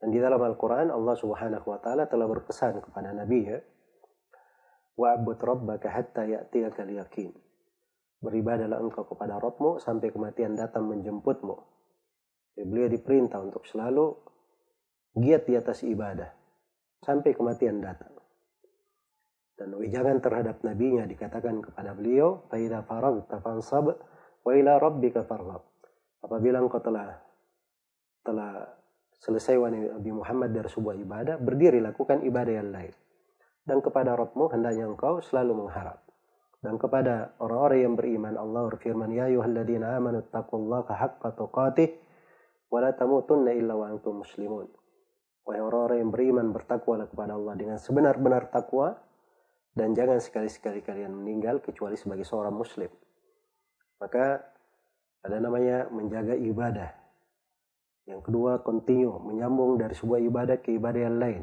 [0.00, 3.60] dan di dalam Al-Quran Allah subhanahu wa ta'ala telah berpesan kepada Nabi ya
[4.96, 7.36] wa'bud rabbaka hatta ya'tiyaka yakin
[8.20, 11.56] beribadalah engkau kepada Rabbmu sampai kematian datang menjemputmu
[12.56, 14.16] Jadi beliau diperintah untuk selalu
[15.16, 16.32] giat di atas ibadah
[17.04, 18.16] sampai kematian datang.
[19.56, 23.96] Dan wejangan terhadap nabinya dikatakan kepada beliau, "Faida faragta fansab
[24.44, 25.64] wa ila rabbika farghab."
[26.20, 27.16] Apabila engkau telah
[28.20, 28.68] telah
[29.16, 29.56] selesai
[29.96, 32.92] Nabi Muhammad dari sebuah ibadah, berdiri lakukan ibadah yang lain.
[33.66, 36.05] Dan kepada Rabbmu hendaknya engkau selalu mengharap.
[36.60, 41.94] Dan kepada orang-orang yang beriman Allah berfirman, "Ya ayyuhalladzina amanu taqullaha haqqa tuqatih
[42.72, 44.66] wa la tamutunna illa wa antum muslimun."
[45.46, 48.98] Wahai orang-orang yang beriman bertakwalah kepada Allah dengan sebenar-benar takwa
[49.78, 52.90] dan jangan sekali-sekali kalian meninggal kecuali sebagai seorang muslim.
[54.02, 54.42] Maka
[55.22, 56.90] ada namanya menjaga ibadah.
[58.06, 61.42] Yang kedua, continue, menyambung dari sebuah ibadah ke ibadah yang lain.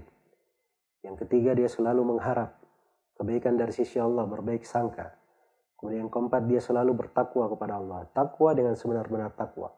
[1.03, 2.62] Yang ketiga, dia selalu mengharap
[3.17, 5.13] kebaikan dari sisi Allah, berbaik sangka.
[5.77, 8.07] Kemudian yang keempat, dia selalu bertakwa kepada Allah.
[8.11, 9.73] Takwa dengan sebenar-benar takwa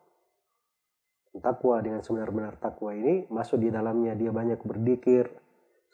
[1.39, 5.27] takwa dengan sebenar-benar takwa ini masuk di dalamnya dia banyak berdikir,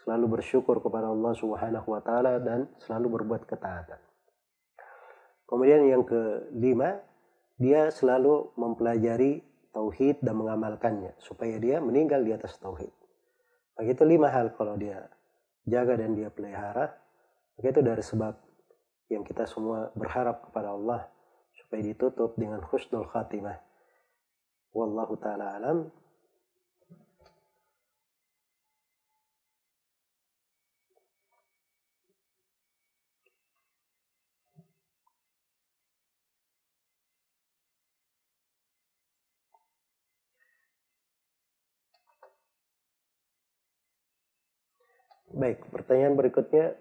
[0.06, 3.98] selalu bersyukur kepada Allah Subhanahu wa taala dan selalu berbuat ketaatan.
[5.50, 7.02] Kemudian yang kelima,
[7.60, 9.44] dia selalu mempelajari
[9.76, 12.92] tauhid dan mengamalkannya supaya dia meninggal di atas tauhid.
[13.76, 15.10] Begitu lima hal kalau dia
[15.68, 17.01] jaga dan dia pelihara,
[17.62, 18.34] begitu dari sebab
[19.14, 21.06] yang kita semua berharap kepada Allah
[21.54, 23.62] supaya ditutup dengan husnul khatimah
[24.72, 25.92] Wallahu taala alam.
[45.32, 46.76] Baik, pertanyaan berikutnya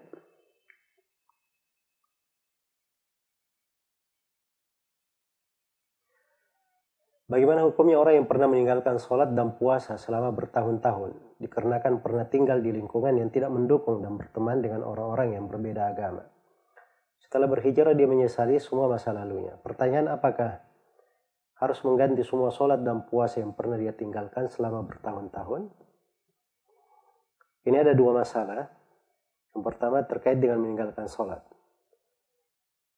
[7.31, 12.75] Bagaimana hukumnya orang yang pernah meninggalkan sholat dan puasa selama bertahun-tahun dikarenakan pernah tinggal di
[12.75, 16.27] lingkungan yang tidak mendukung dan berteman dengan orang-orang yang berbeda agama.
[17.23, 19.55] Setelah berhijrah dia menyesali semua masa lalunya.
[19.63, 20.59] Pertanyaan apakah
[21.55, 25.71] harus mengganti semua sholat dan puasa yang pernah dia tinggalkan selama bertahun-tahun?
[27.63, 28.67] Ini ada dua masalah.
[29.55, 31.39] Yang pertama terkait dengan meninggalkan sholat.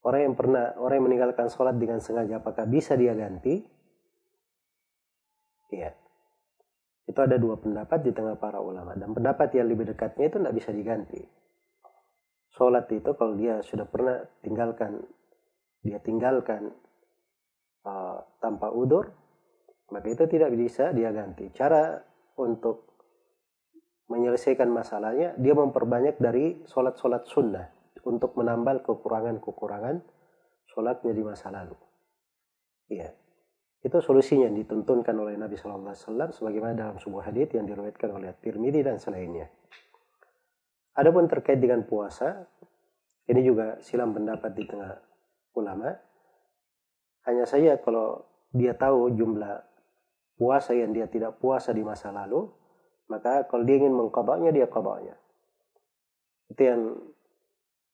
[0.02, 3.73] Orang yang pernah orang yang meninggalkan sholat dengan sengaja apakah bisa dia ganti?
[5.74, 5.92] Ya.
[7.04, 8.96] Itu ada dua pendapat di tengah para ulama.
[8.96, 11.22] Dan pendapat yang lebih dekatnya itu tidak bisa diganti.
[12.54, 15.02] Sholat itu kalau dia sudah pernah tinggalkan,
[15.82, 16.70] dia tinggalkan
[17.84, 19.10] uh, tanpa udur,
[19.90, 21.50] maka itu tidak bisa dia ganti.
[21.50, 21.98] Cara
[22.38, 22.94] untuk
[24.08, 27.68] menyelesaikan masalahnya, dia memperbanyak dari sholat-sholat sunnah
[28.06, 30.04] untuk menambal kekurangan-kekurangan
[30.70, 31.76] sholatnya di masa lalu.
[32.92, 33.23] Iya.
[33.84, 38.10] Itu solusinya yang dituntunkan oleh Nabi Shallallahu Alaihi Wasallam sebagaimana dalam sebuah hadis yang diriwayatkan
[38.16, 39.52] oleh Tirmidzi dan selainnya.
[40.96, 42.48] Adapun terkait dengan puasa,
[43.28, 45.04] ini juga silam pendapat di tengah
[45.60, 45.92] ulama.
[47.28, 48.24] Hanya saja kalau
[48.56, 49.60] dia tahu jumlah
[50.40, 52.48] puasa yang dia tidak puasa di masa lalu,
[53.12, 55.20] maka kalau dia ingin mengkodoknya, dia kodoknya.
[56.48, 56.82] Itu yang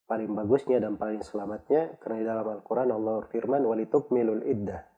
[0.05, 4.88] paling bagusnya dan paling selamatnya, karena di dalam Al-Quran Allah firman, walitukmilul iddah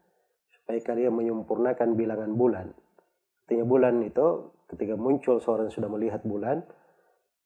[0.61, 2.69] supaya kalian menyempurnakan bilangan bulan.
[3.43, 6.63] Artinya bulan itu ketika muncul seorang sudah melihat bulan,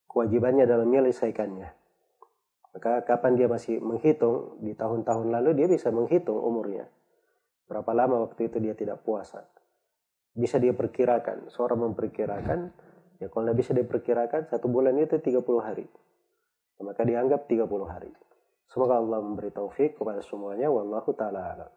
[0.06, 1.68] kewajibannya dalam menyelesaikannya.
[2.76, 6.84] Maka kapan dia masih menghitung, di tahun-tahun lalu dia bisa menghitung umurnya.
[7.66, 9.48] Berapa lama waktu itu dia tidak puasa.
[10.36, 12.68] Bisa dia perkirakan, seorang memperkirakan,
[13.16, 15.88] ya kalau tidak bisa diperkirakan, satu bulan itu 30 hari.
[16.84, 18.12] Maka dianggap 30 hari.
[18.68, 20.68] Semoga Allah memberi taufik kepada semuanya.
[20.68, 21.72] Wallahu ta'ala alam.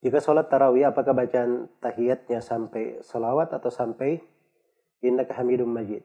[0.00, 4.16] Jika sholat tarawih, apakah bacaan tahiyatnya sampai salawat atau sampai
[5.04, 6.00] indak hamidum majid?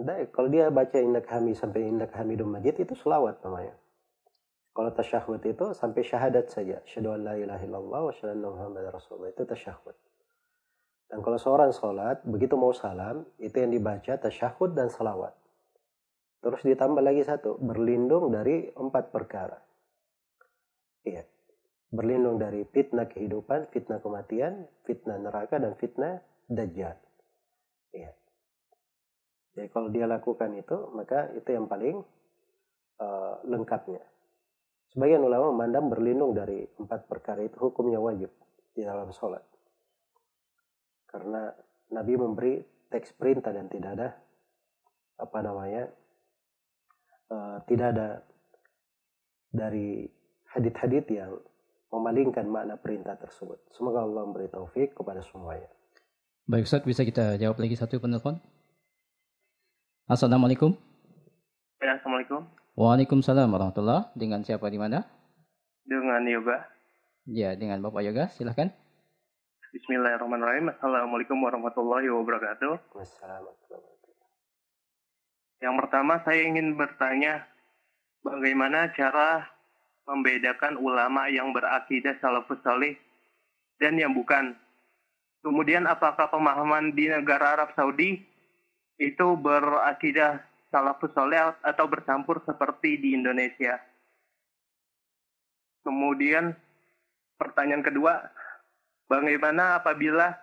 [0.00, 3.76] Nah, kalau dia baca indak hamid sampai indak hamidum majid itu salawat namanya.
[4.72, 6.80] Kalau tasyahud itu sampai syahadat saja.
[6.88, 9.28] Syahadu an la ilaha illallah wa syahadu Muhammad Rasulullah.
[9.28, 9.92] Itu tasyahud.
[11.10, 15.34] Dan kalau seorang sholat, begitu mau salam, itu yang dibaca tasyahud dan salawat.
[16.40, 19.58] Terus ditambah lagi satu, berlindung dari empat perkara.
[21.04, 21.26] Iya.
[21.90, 26.94] Berlindung dari fitnah kehidupan, fitnah kematian, fitnah neraka dan fitnah dajjal.
[27.90, 28.14] Iya.
[29.58, 31.98] Jadi kalau dia lakukan itu, maka itu yang paling
[33.02, 34.02] uh, lengkapnya.
[34.94, 38.30] Sebagian ulama memandang berlindung dari empat perkara itu hukumnya wajib
[38.74, 39.42] di dalam sholat.
[41.10, 41.50] Karena
[41.90, 42.54] Nabi memberi
[42.90, 44.08] teks perintah dan tidak ada
[45.18, 45.84] apa namanya
[47.30, 48.08] uh, tidak ada
[49.50, 50.06] dari
[50.54, 51.34] hadit-hadit yang
[51.90, 53.58] memalingkan makna perintah tersebut.
[53.74, 55.66] Semoga Allah memberi taufik kepada semuanya.
[56.46, 58.38] Baik Ustaz, bisa kita jawab lagi satu penelpon?
[60.10, 60.74] Assalamualaikum.
[61.78, 62.46] Ya, Assalamualaikum.
[62.74, 64.10] Waalaikumsalam warahmatullah.
[64.18, 65.06] Dengan siapa di mana?
[65.86, 66.66] Dengan Yoga.
[67.26, 68.74] Ya, dengan Bapak Yoga, silahkan.
[69.70, 70.74] Bismillahirrahmanirrahim.
[70.74, 72.90] Assalamualaikum warahmatullahi wabarakatuh.
[72.90, 73.78] Wassalamualaikum.
[75.62, 77.46] Yang pertama saya ingin bertanya
[78.24, 79.46] bagaimana cara
[80.10, 82.98] membedakan ulama yang berakidah salafus salih
[83.78, 84.58] dan yang bukan.
[85.40, 88.18] Kemudian apakah pemahaman di negara Arab Saudi
[88.98, 93.78] itu berakidah salafus salih atau bercampur seperti di Indonesia?
[95.86, 96.52] Kemudian
[97.40, 98.20] pertanyaan kedua,
[99.08, 100.36] bagaimana apabila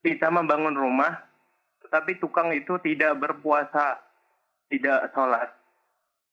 [0.00, 1.20] kita membangun rumah
[1.84, 3.98] tetapi tukang itu tidak berpuasa,
[4.70, 5.50] tidak sholat?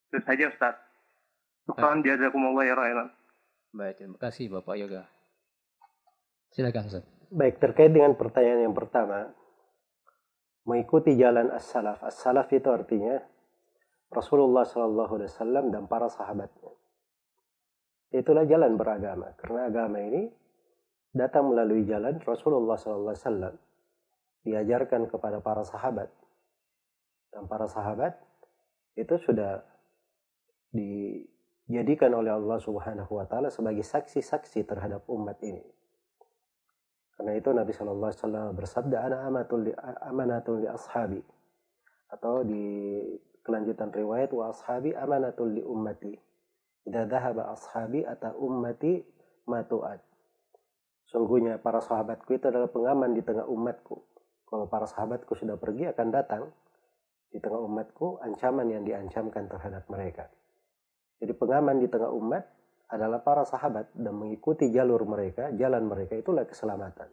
[0.08, 0.87] Itu saja Ustaz.
[1.68, 3.12] Syukran jazakumullah ya rahman.
[3.76, 5.04] Baik, terima kasih Bapak Yoga.
[6.56, 7.04] Silakan Ustaz.
[7.28, 9.36] Baik, terkait dengan pertanyaan yang pertama,
[10.64, 12.00] mengikuti jalan as-salaf.
[12.08, 13.20] As-salaf itu artinya
[14.08, 16.72] Rasulullah Shallallahu Alaihi Wasallam dan para sahabatnya.
[18.16, 19.36] Itulah jalan beragama.
[19.36, 20.32] Karena agama ini
[21.12, 23.56] datang melalui jalan Rasulullah Shallallahu Alaihi Wasallam
[24.48, 26.08] diajarkan kepada para sahabat
[27.36, 28.16] dan para sahabat
[28.96, 29.60] itu sudah
[30.72, 31.20] di
[31.68, 35.62] dijadikan oleh Allah Subhanahu wa taala sebagai saksi-saksi terhadap umat ini.
[37.20, 39.74] Karena itu Nabi Shallallahu alaihi wasallam bersabda ana amatul li,
[40.06, 41.22] amanatul li ashabi
[42.08, 42.64] atau di
[43.44, 46.16] kelanjutan riwayat wa ashabi amanatul li ummati.
[46.88, 49.04] Idza dhahaba ashabi ata ummati
[49.44, 50.00] matuat.
[51.08, 53.96] Sungguhnya para sahabatku itu adalah pengaman di tengah umatku.
[54.48, 56.48] Kalau para sahabatku sudah pergi akan datang
[57.28, 60.32] di tengah umatku ancaman yang diancamkan terhadap mereka.
[61.18, 62.44] Jadi pengaman di tengah umat
[62.88, 67.10] adalah para sahabat dan mengikuti jalur mereka, jalan mereka itulah keselamatan.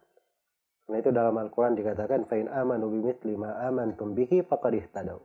[0.84, 5.16] Karena itu dalam Al-Quran dikatakan, Fain amanu bimithli ma amantum bihi faqad ihtadaw.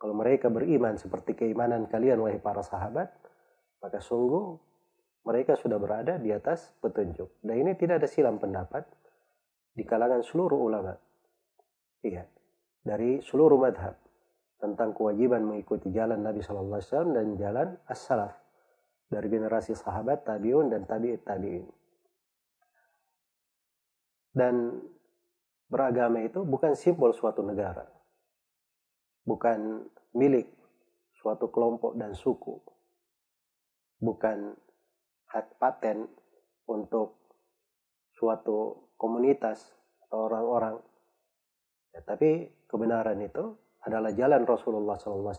[0.00, 3.14] Kalau mereka beriman seperti keimanan kalian, wahai para sahabat,
[3.78, 4.58] maka sungguh
[5.22, 7.38] mereka sudah berada di atas petunjuk.
[7.44, 8.82] Dan ini tidak ada silam pendapat
[9.70, 10.96] di kalangan seluruh ulama.
[12.02, 12.26] Iya,
[12.82, 14.09] dari seluruh madhab
[14.60, 18.36] tentang kewajiban mengikuti jalan Nabi Shallallahu Alaihi Wasallam dan jalan as-salaf
[19.10, 21.66] dari generasi sahabat, tabiun dan tabi'it tabi'in.
[24.30, 24.78] Dan
[25.66, 27.82] beragama itu bukan simbol suatu negara,
[29.26, 29.82] bukan
[30.14, 30.46] milik
[31.18, 32.62] suatu kelompok dan suku,
[33.98, 34.54] bukan
[35.34, 36.06] hak paten
[36.70, 37.18] untuk
[38.14, 39.74] suatu komunitas
[40.06, 40.76] atau orang-orang.
[41.90, 45.34] Ya, tapi kebenaran itu adalah jalan Rasulullah SAW.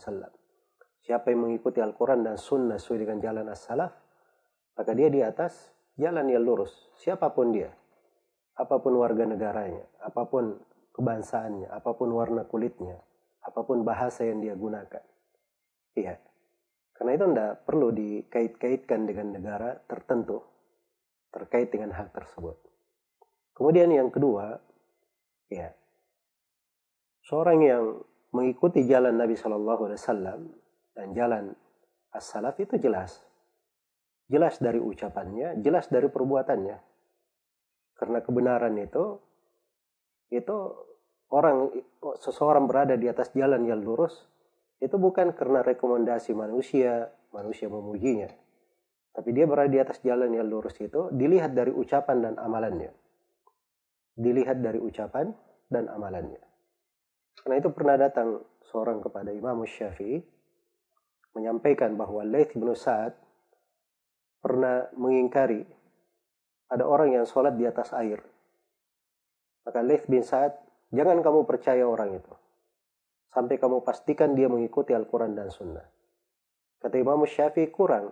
[1.01, 3.93] Siapa yang mengikuti Al-Quran dan Sunnah sesuai dengan jalan as-salaf,
[4.77, 6.93] maka dia di atas jalan yang lurus.
[6.97, 7.73] Siapa pun dia,
[8.57, 10.57] apa pun warga negaranya, apa pun
[10.93, 13.01] kebangsaannya, apa pun warna kulitnya,
[13.41, 15.03] apa pun bahasa yang dia gunakan.
[15.97, 16.15] Iya.
[16.93, 20.45] Karena itu tidak perlu dikait-kaitkan dengan negara tertentu
[21.33, 22.59] terkait dengan hal tersebut.
[23.57, 24.59] Kemudian yang kedua,
[25.49, 25.73] ya,
[27.25, 27.85] seorang yang
[28.31, 30.39] mengikuti jalan Nabi Shallallahu Alaihi Wasallam
[30.95, 31.43] dan jalan
[32.11, 33.23] as-salaf itu jelas,
[34.27, 36.77] jelas dari ucapannya, jelas dari perbuatannya.
[37.95, 39.19] Karena kebenaran itu,
[40.31, 40.57] itu
[41.31, 41.71] orang
[42.19, 44.27] seseorang berada di atas jalan yang lurus
[44.81, 48.27] itu bukan karena rekomendasi manusia, manusia memujinya.
[49.11, 52.89] Tapi dia berada di atas jalan yang lurus itu dilihat dari ucapan dan amalannya.
[54.17, 55.29] Dilihat dari ucapan
[55.69, 56.50] dan amalannya.
[57.39, 60.19] Karena itu pernah datang seorang kepada Imam Syafi'i
[61.31, 63.15] menyampaikan bahwa Laith bin Sa'ad
[64.41, 65.63] pernah mengingkari
[66.71, 68.19] ada orang yang sholat di atas air.
[69.63, 70.55] Maka Laith bin Sa'ad,
[70.91, 72.33] jangan kamu percaya orang itu.
[73.31, 75.87] Sampai kamu pastikan dia mengikuti Al-Quran dan Sunnah.
[76.81, 78.11] Kata Imam Syafi'i kurang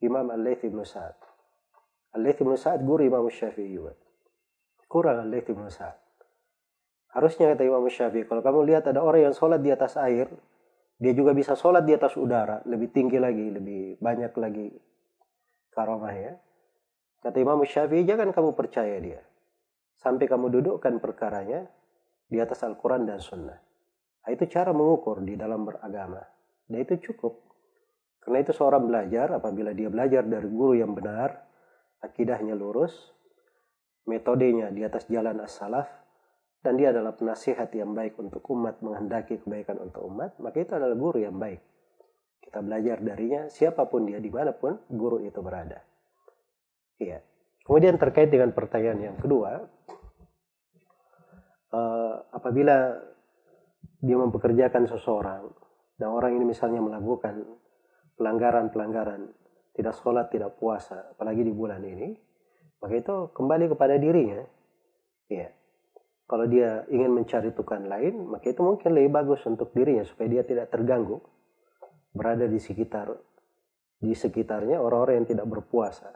[0.00, 1.18] Imam Al-Laith bin Sa'ad.
[2.16, 3.92] Al-Laith bin Sa'ad guru Imam Syafi'i juga.
[4.88, 6.07] Kurang Al-Laith bin Sa'ad.
[7.12, 10.28] Harusnya kata Imam Syafi'i, kalau kamu lihat ada orang yang sholat di atas air,
[10.98, 14.68] dia juga bisa sholat di atas udara, lebih tinggi lagi, lebih banyak lagi
[15.72, 16.36] karamahnya.
[17.22, 19.20] Kata Imam Syafi'i jangan kamu percaya dia.
[19.98, 21.66] Sampai kamu dudukkan perkaranya
[22.28, 23.58] di atas Al-Quran dan Sunnah.
[24.22, 26.20] Nah, itu cara mengukur di dalam beragama.
[26.68, 27.48] Dan itu cukup.
[28.20, 31.48] Karena itu seorang belajar apabila dia belajar dari guru yang benar,
[32.04, 32.92] akidahnya lurus,
[34.04, 35.88] metodenya di atas jalan as-salaf,
[36.58, 40.98] dan dia adalah penasihat yang baik untuk umat menghendaki kebaikan untuk umat, maka itu adalah
[40.98, 41.62] guru yang baik.
[42.42, 45.78] Kita belajar darinya, siapa pun dia, di mana pun guru itu berada.
[46.98, 47.22] Iya.
[47.62, 49.60] Kemudian terkait dengan pertanyaan yang kedua,
[51.70, 52.96] uh, apabila
[54.02, 55.46] dia mempekerjakan seseorang,
[55.94, 57.44] dan orang ini misalnya melakukan
[58.18, 59.30] pelanggaran-pelanggaran,
[59.78, 62.18] tidak sholat, tidak puasa, apalagi di bulan ini,
[62.82, 64.42] maka itu kembali kepada dirinya.
[65.28, 65.57] Iya
[66.28, 70.44] kalau dia ingin mencari Tuhan lain, maka itu mungkin lebih bagus untuk dirinya supaya dia
[70.44, 71.24] tidak terganggu
[72.12, 73.16] berada di sekitar
[73.98, 76.12] di sekitarnya orang-orang yang tidak berpuasa.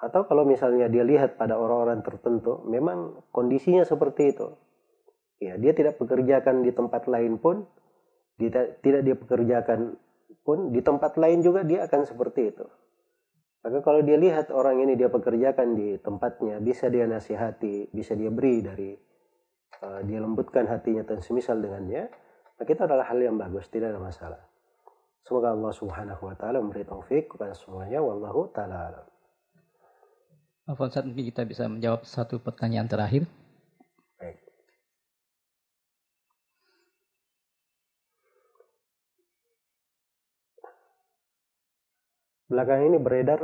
[0.00, 4.48] Atau kalau misalnya dia lihat pada orang-orang tertentu, memang kondisinya seperti itu.
[5.36, 7.68] Ya, dia tidak pekerjakan di tempat lain pun,
[8.40, 10.00] tidak tidak dia pekerjakan
[10.48, 12.66] pun di tempat lain juga dia akan seperti itu.
[13.66, 18.30] Maka kalau dia lihat orang ini dia pekerjakan di tempatnya, bisa dia nasihati, bisa dia
[18.30, 18.94] beri dari
[19.82, 22.06] uh, dia lembutkan hatinya dan semisal dengannya,
[22.62, 24.38] maka itu adalah hal yang bagus, tidak ada masalah.
[25.26, 29.02] Semoga Allah Subhanahu wa taala memberi taufik kepada semuanya wallahu taala.
[30.70, 33.26] Afwan mungkin kita bisa menjawab satu pertanyaan terakhir.
[42.46, 43.40] Belakangan ini beredar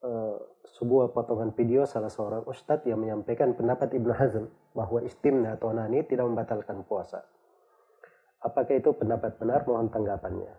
[0.00, 0.36] uh,
[0.80, 6.00] sebuah potongan video salah seorang ustadz yang menyampaikan pendapat Ibnu Hazm bahwa istimna atau nani
[6.08, 7.28] tidak membatalkan puasa.
[8.40, 9.68] Apakah itu pendapat benar?
[9.68, 10.52] Mohon tanggapannya.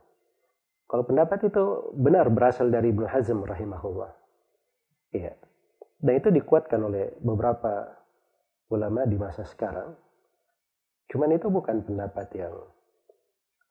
[0.85, 1.63] Kalau pendapat itu
[1.97, 4.13] benar berasal dari Ibnu Hazm rahimahullah.
[5.17, 5.33] Iya.
[5.97, 7.89] Dan itu dikuatkan oleh beberapa
[8.69, 9.97] ulama di masa sekarang.
[11.09, 12.53] Cuman itu bukan pendapat yang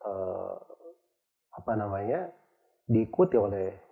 [0.02, 0.58] uh,
[1.54, 2.34] apa namanya
[2.90, 3.91] diikuti oleh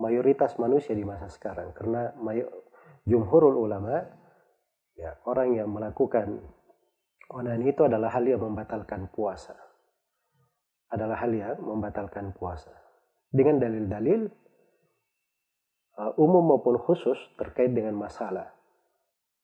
[0.00, 1.76] mayoritas manusia di masa sekarang.
[1.76, 2.08] Karena
[3.04, 4.00] jumhurul ulama
[4.96, 6.40] ya orang yang melakukan
[7.30, 9.54] onan itu adalah hal yang membatalkan puasa.
[10.90, 12.74] Adalah hal yang membatalkan puasa.
[13.30, 14.26] Dengan dalil-dalil
[16.00, 18.50] uh, umum maupun khusus terkait dengan masalah.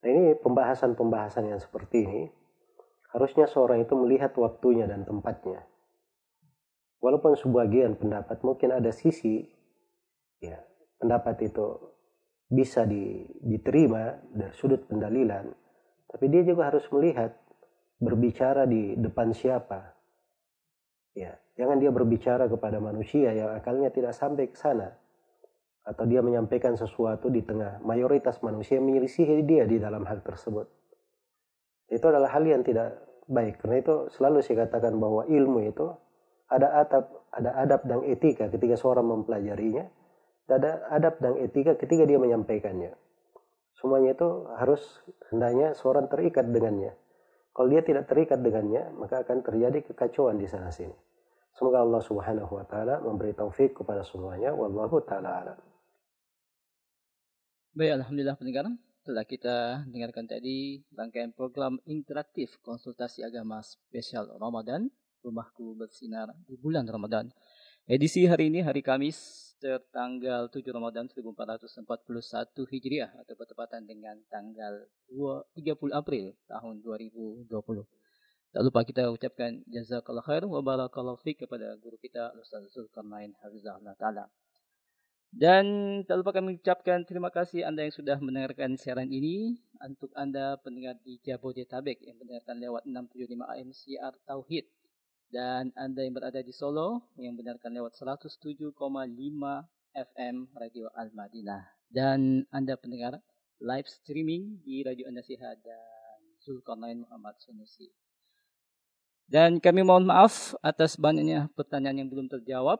[0.02, 2.22] Nah ini pembahasan-pembahasan yang seperti ini
[3.14, 5.62] harusnya seorang itu melihat waktunya dan tempatnya.
[6.98, 9.55] Walaupun sebagian pendapat mungkin ada sisi
[10.40, 10.58] ya
[11.00, 11.66] pendapat itu
[12.46, 15.50] bisa di, diterima dari sudut pendalilan,
[16.06, 17.34] tapi dia juga harus melihat
[17.98, 19.96] berbicara di depan siapa.
[21.16, 24.94] Ya, jangan dia berbicara kepada manusia yang akalnya tidak sampai ke sana.
[25.86, 30.66] Atau dia menyampaikan sesuatu di tengah mayoritas manusia menyelisihi dia di dalam hal tersebut.
[31.86, 33.62] Itu adalah hal yang tidak baik.
[33.62, 35.86] Karena itu selalu saya katakan bahwa ilmu itu
[36.50, 39.86] ada adab, ada adab dan etika ketika seorang mempelajarinya
[40.46, 42.94] ada adab dan etika ketika dia menyampaikannya.
[43.76, 44.80] Semuanya itu harus
[45.28, 46.96] hendaknya seorang terikat dengannya.
[47.52, 50.92] Kalau dia tidak terikat dengannya, maka akan terjadi kekacauan di sana sini.
[51.56, 54.52] Semoga Allah Subhanahu wa taala memberi taufik kepada semuanya.
[54.52, 55.58] Wallahu taala alam.
[57.72, 58.68] Baik, alhamdulillah pendengar.
[59.00, 59.56] Setelah kita
[59.88, 64.92] dengarkan tadi rangkaian program interaktif konsultasi agama spesial Ramadan,
[65.24, 67.32] Rumahku Bersinar di bulan Ramadan.
[67.86, 69.14] Edisi hari ini hari Kamis
[69.62, 71.86] tertanggal 7 Ramadan 1441
[72.66, 77.46] Hijriah atau bertepatan dengan tanggal 2, 30 April tahun 2020.
[78.50, 83.94] Tak lupa kita ucapkan jazakallah khair wa barakallahu fiqh kepada guru kita Ustaz Zulkarnain Hafizahullah
[83.94, 84.26] Ta'ala.
[85.30, 89.62] Dan tak lupa kami ucapkan terima kasih Anda yang sudah mendengarkan siaran ini.
[89.78, 94.66] Untuk Anda pendengar di Jabodetabek yang mendengarkan lewat 675 AM CR Tauhid
[95.30, 98.70] dan Anda yang berada di Solo yang benarkan lewat 107,5
[99.96, 101.62] FM Radio Al-Madinah.
[101.90, 103.18] Dan Anda pendengar
[103.62, 107.90] live streaming di Radio An-Nasihat dan Zulkarnain Muhammad Sunusi.
[109.26, 112.78] Dan kami mohon maaf atas banyaknya pertanyaan yang belum terjawab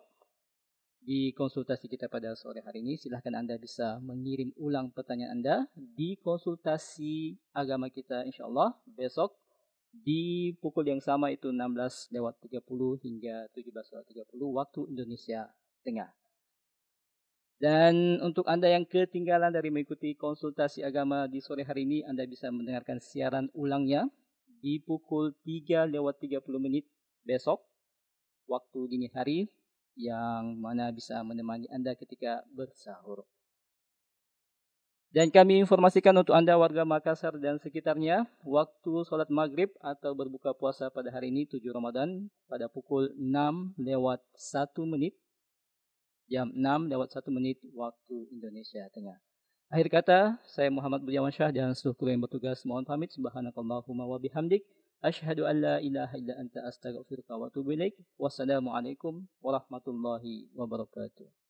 [1.03, 2.95] di konsultasi kita pada sore hari ini.
[2.95, 9.35] Silahkan Anda bisa mengirim ulang pertanyaan Anda di konsultasi agama kita insya Allah besok
[10.05, 15.41] di pukul yang sama itu 16 lewat 30 hingga 17 lewat 30 waktu Indonesia
[15.87, 16.11] Tengah.
[17.57, 22.53] Dan untuk Anda yang ketinggalan dari mengikuti konsultasi agama di sore hari ini, Anda bisa
[22.53, 24.13] mendengarkan siaran ulangnya
[24.61, 26.85] di pukul 3 lewat 30 menit
[27.25, 27.65] besok
[28.45, 29.49] waktu dini hari
[29.97, 33.25] yang mana bisa menemani Anda ketika bersahur.
[35.17, 40.93] Dan kami informasikan untuk Anda warga Makassar dan sekitarnya, waktu sholat maghrib atau berbuka puasa
[40.93, 45.17] pada hari ini 7 Ramadan pada pukul 6 lewat 1 menit,
[46.29, 49.17] jam 6 lewat 1 menit waktu Indonesia Tengah.
[49.73, 53.09] Akhir kata, saya Muhammad Budiawan Syah dan seluruh kru yang bertugas mohon pamit.
[53.17, 54.69] Subhanakallahumma wa bihamdik.
[55.01, 57.97] Asyhadu an la ilaha illa anta astaghfiruka wa atubu ilaik.
[58.21, 61.46] Wassalamualaikum warahmatullahi wabarakatuh.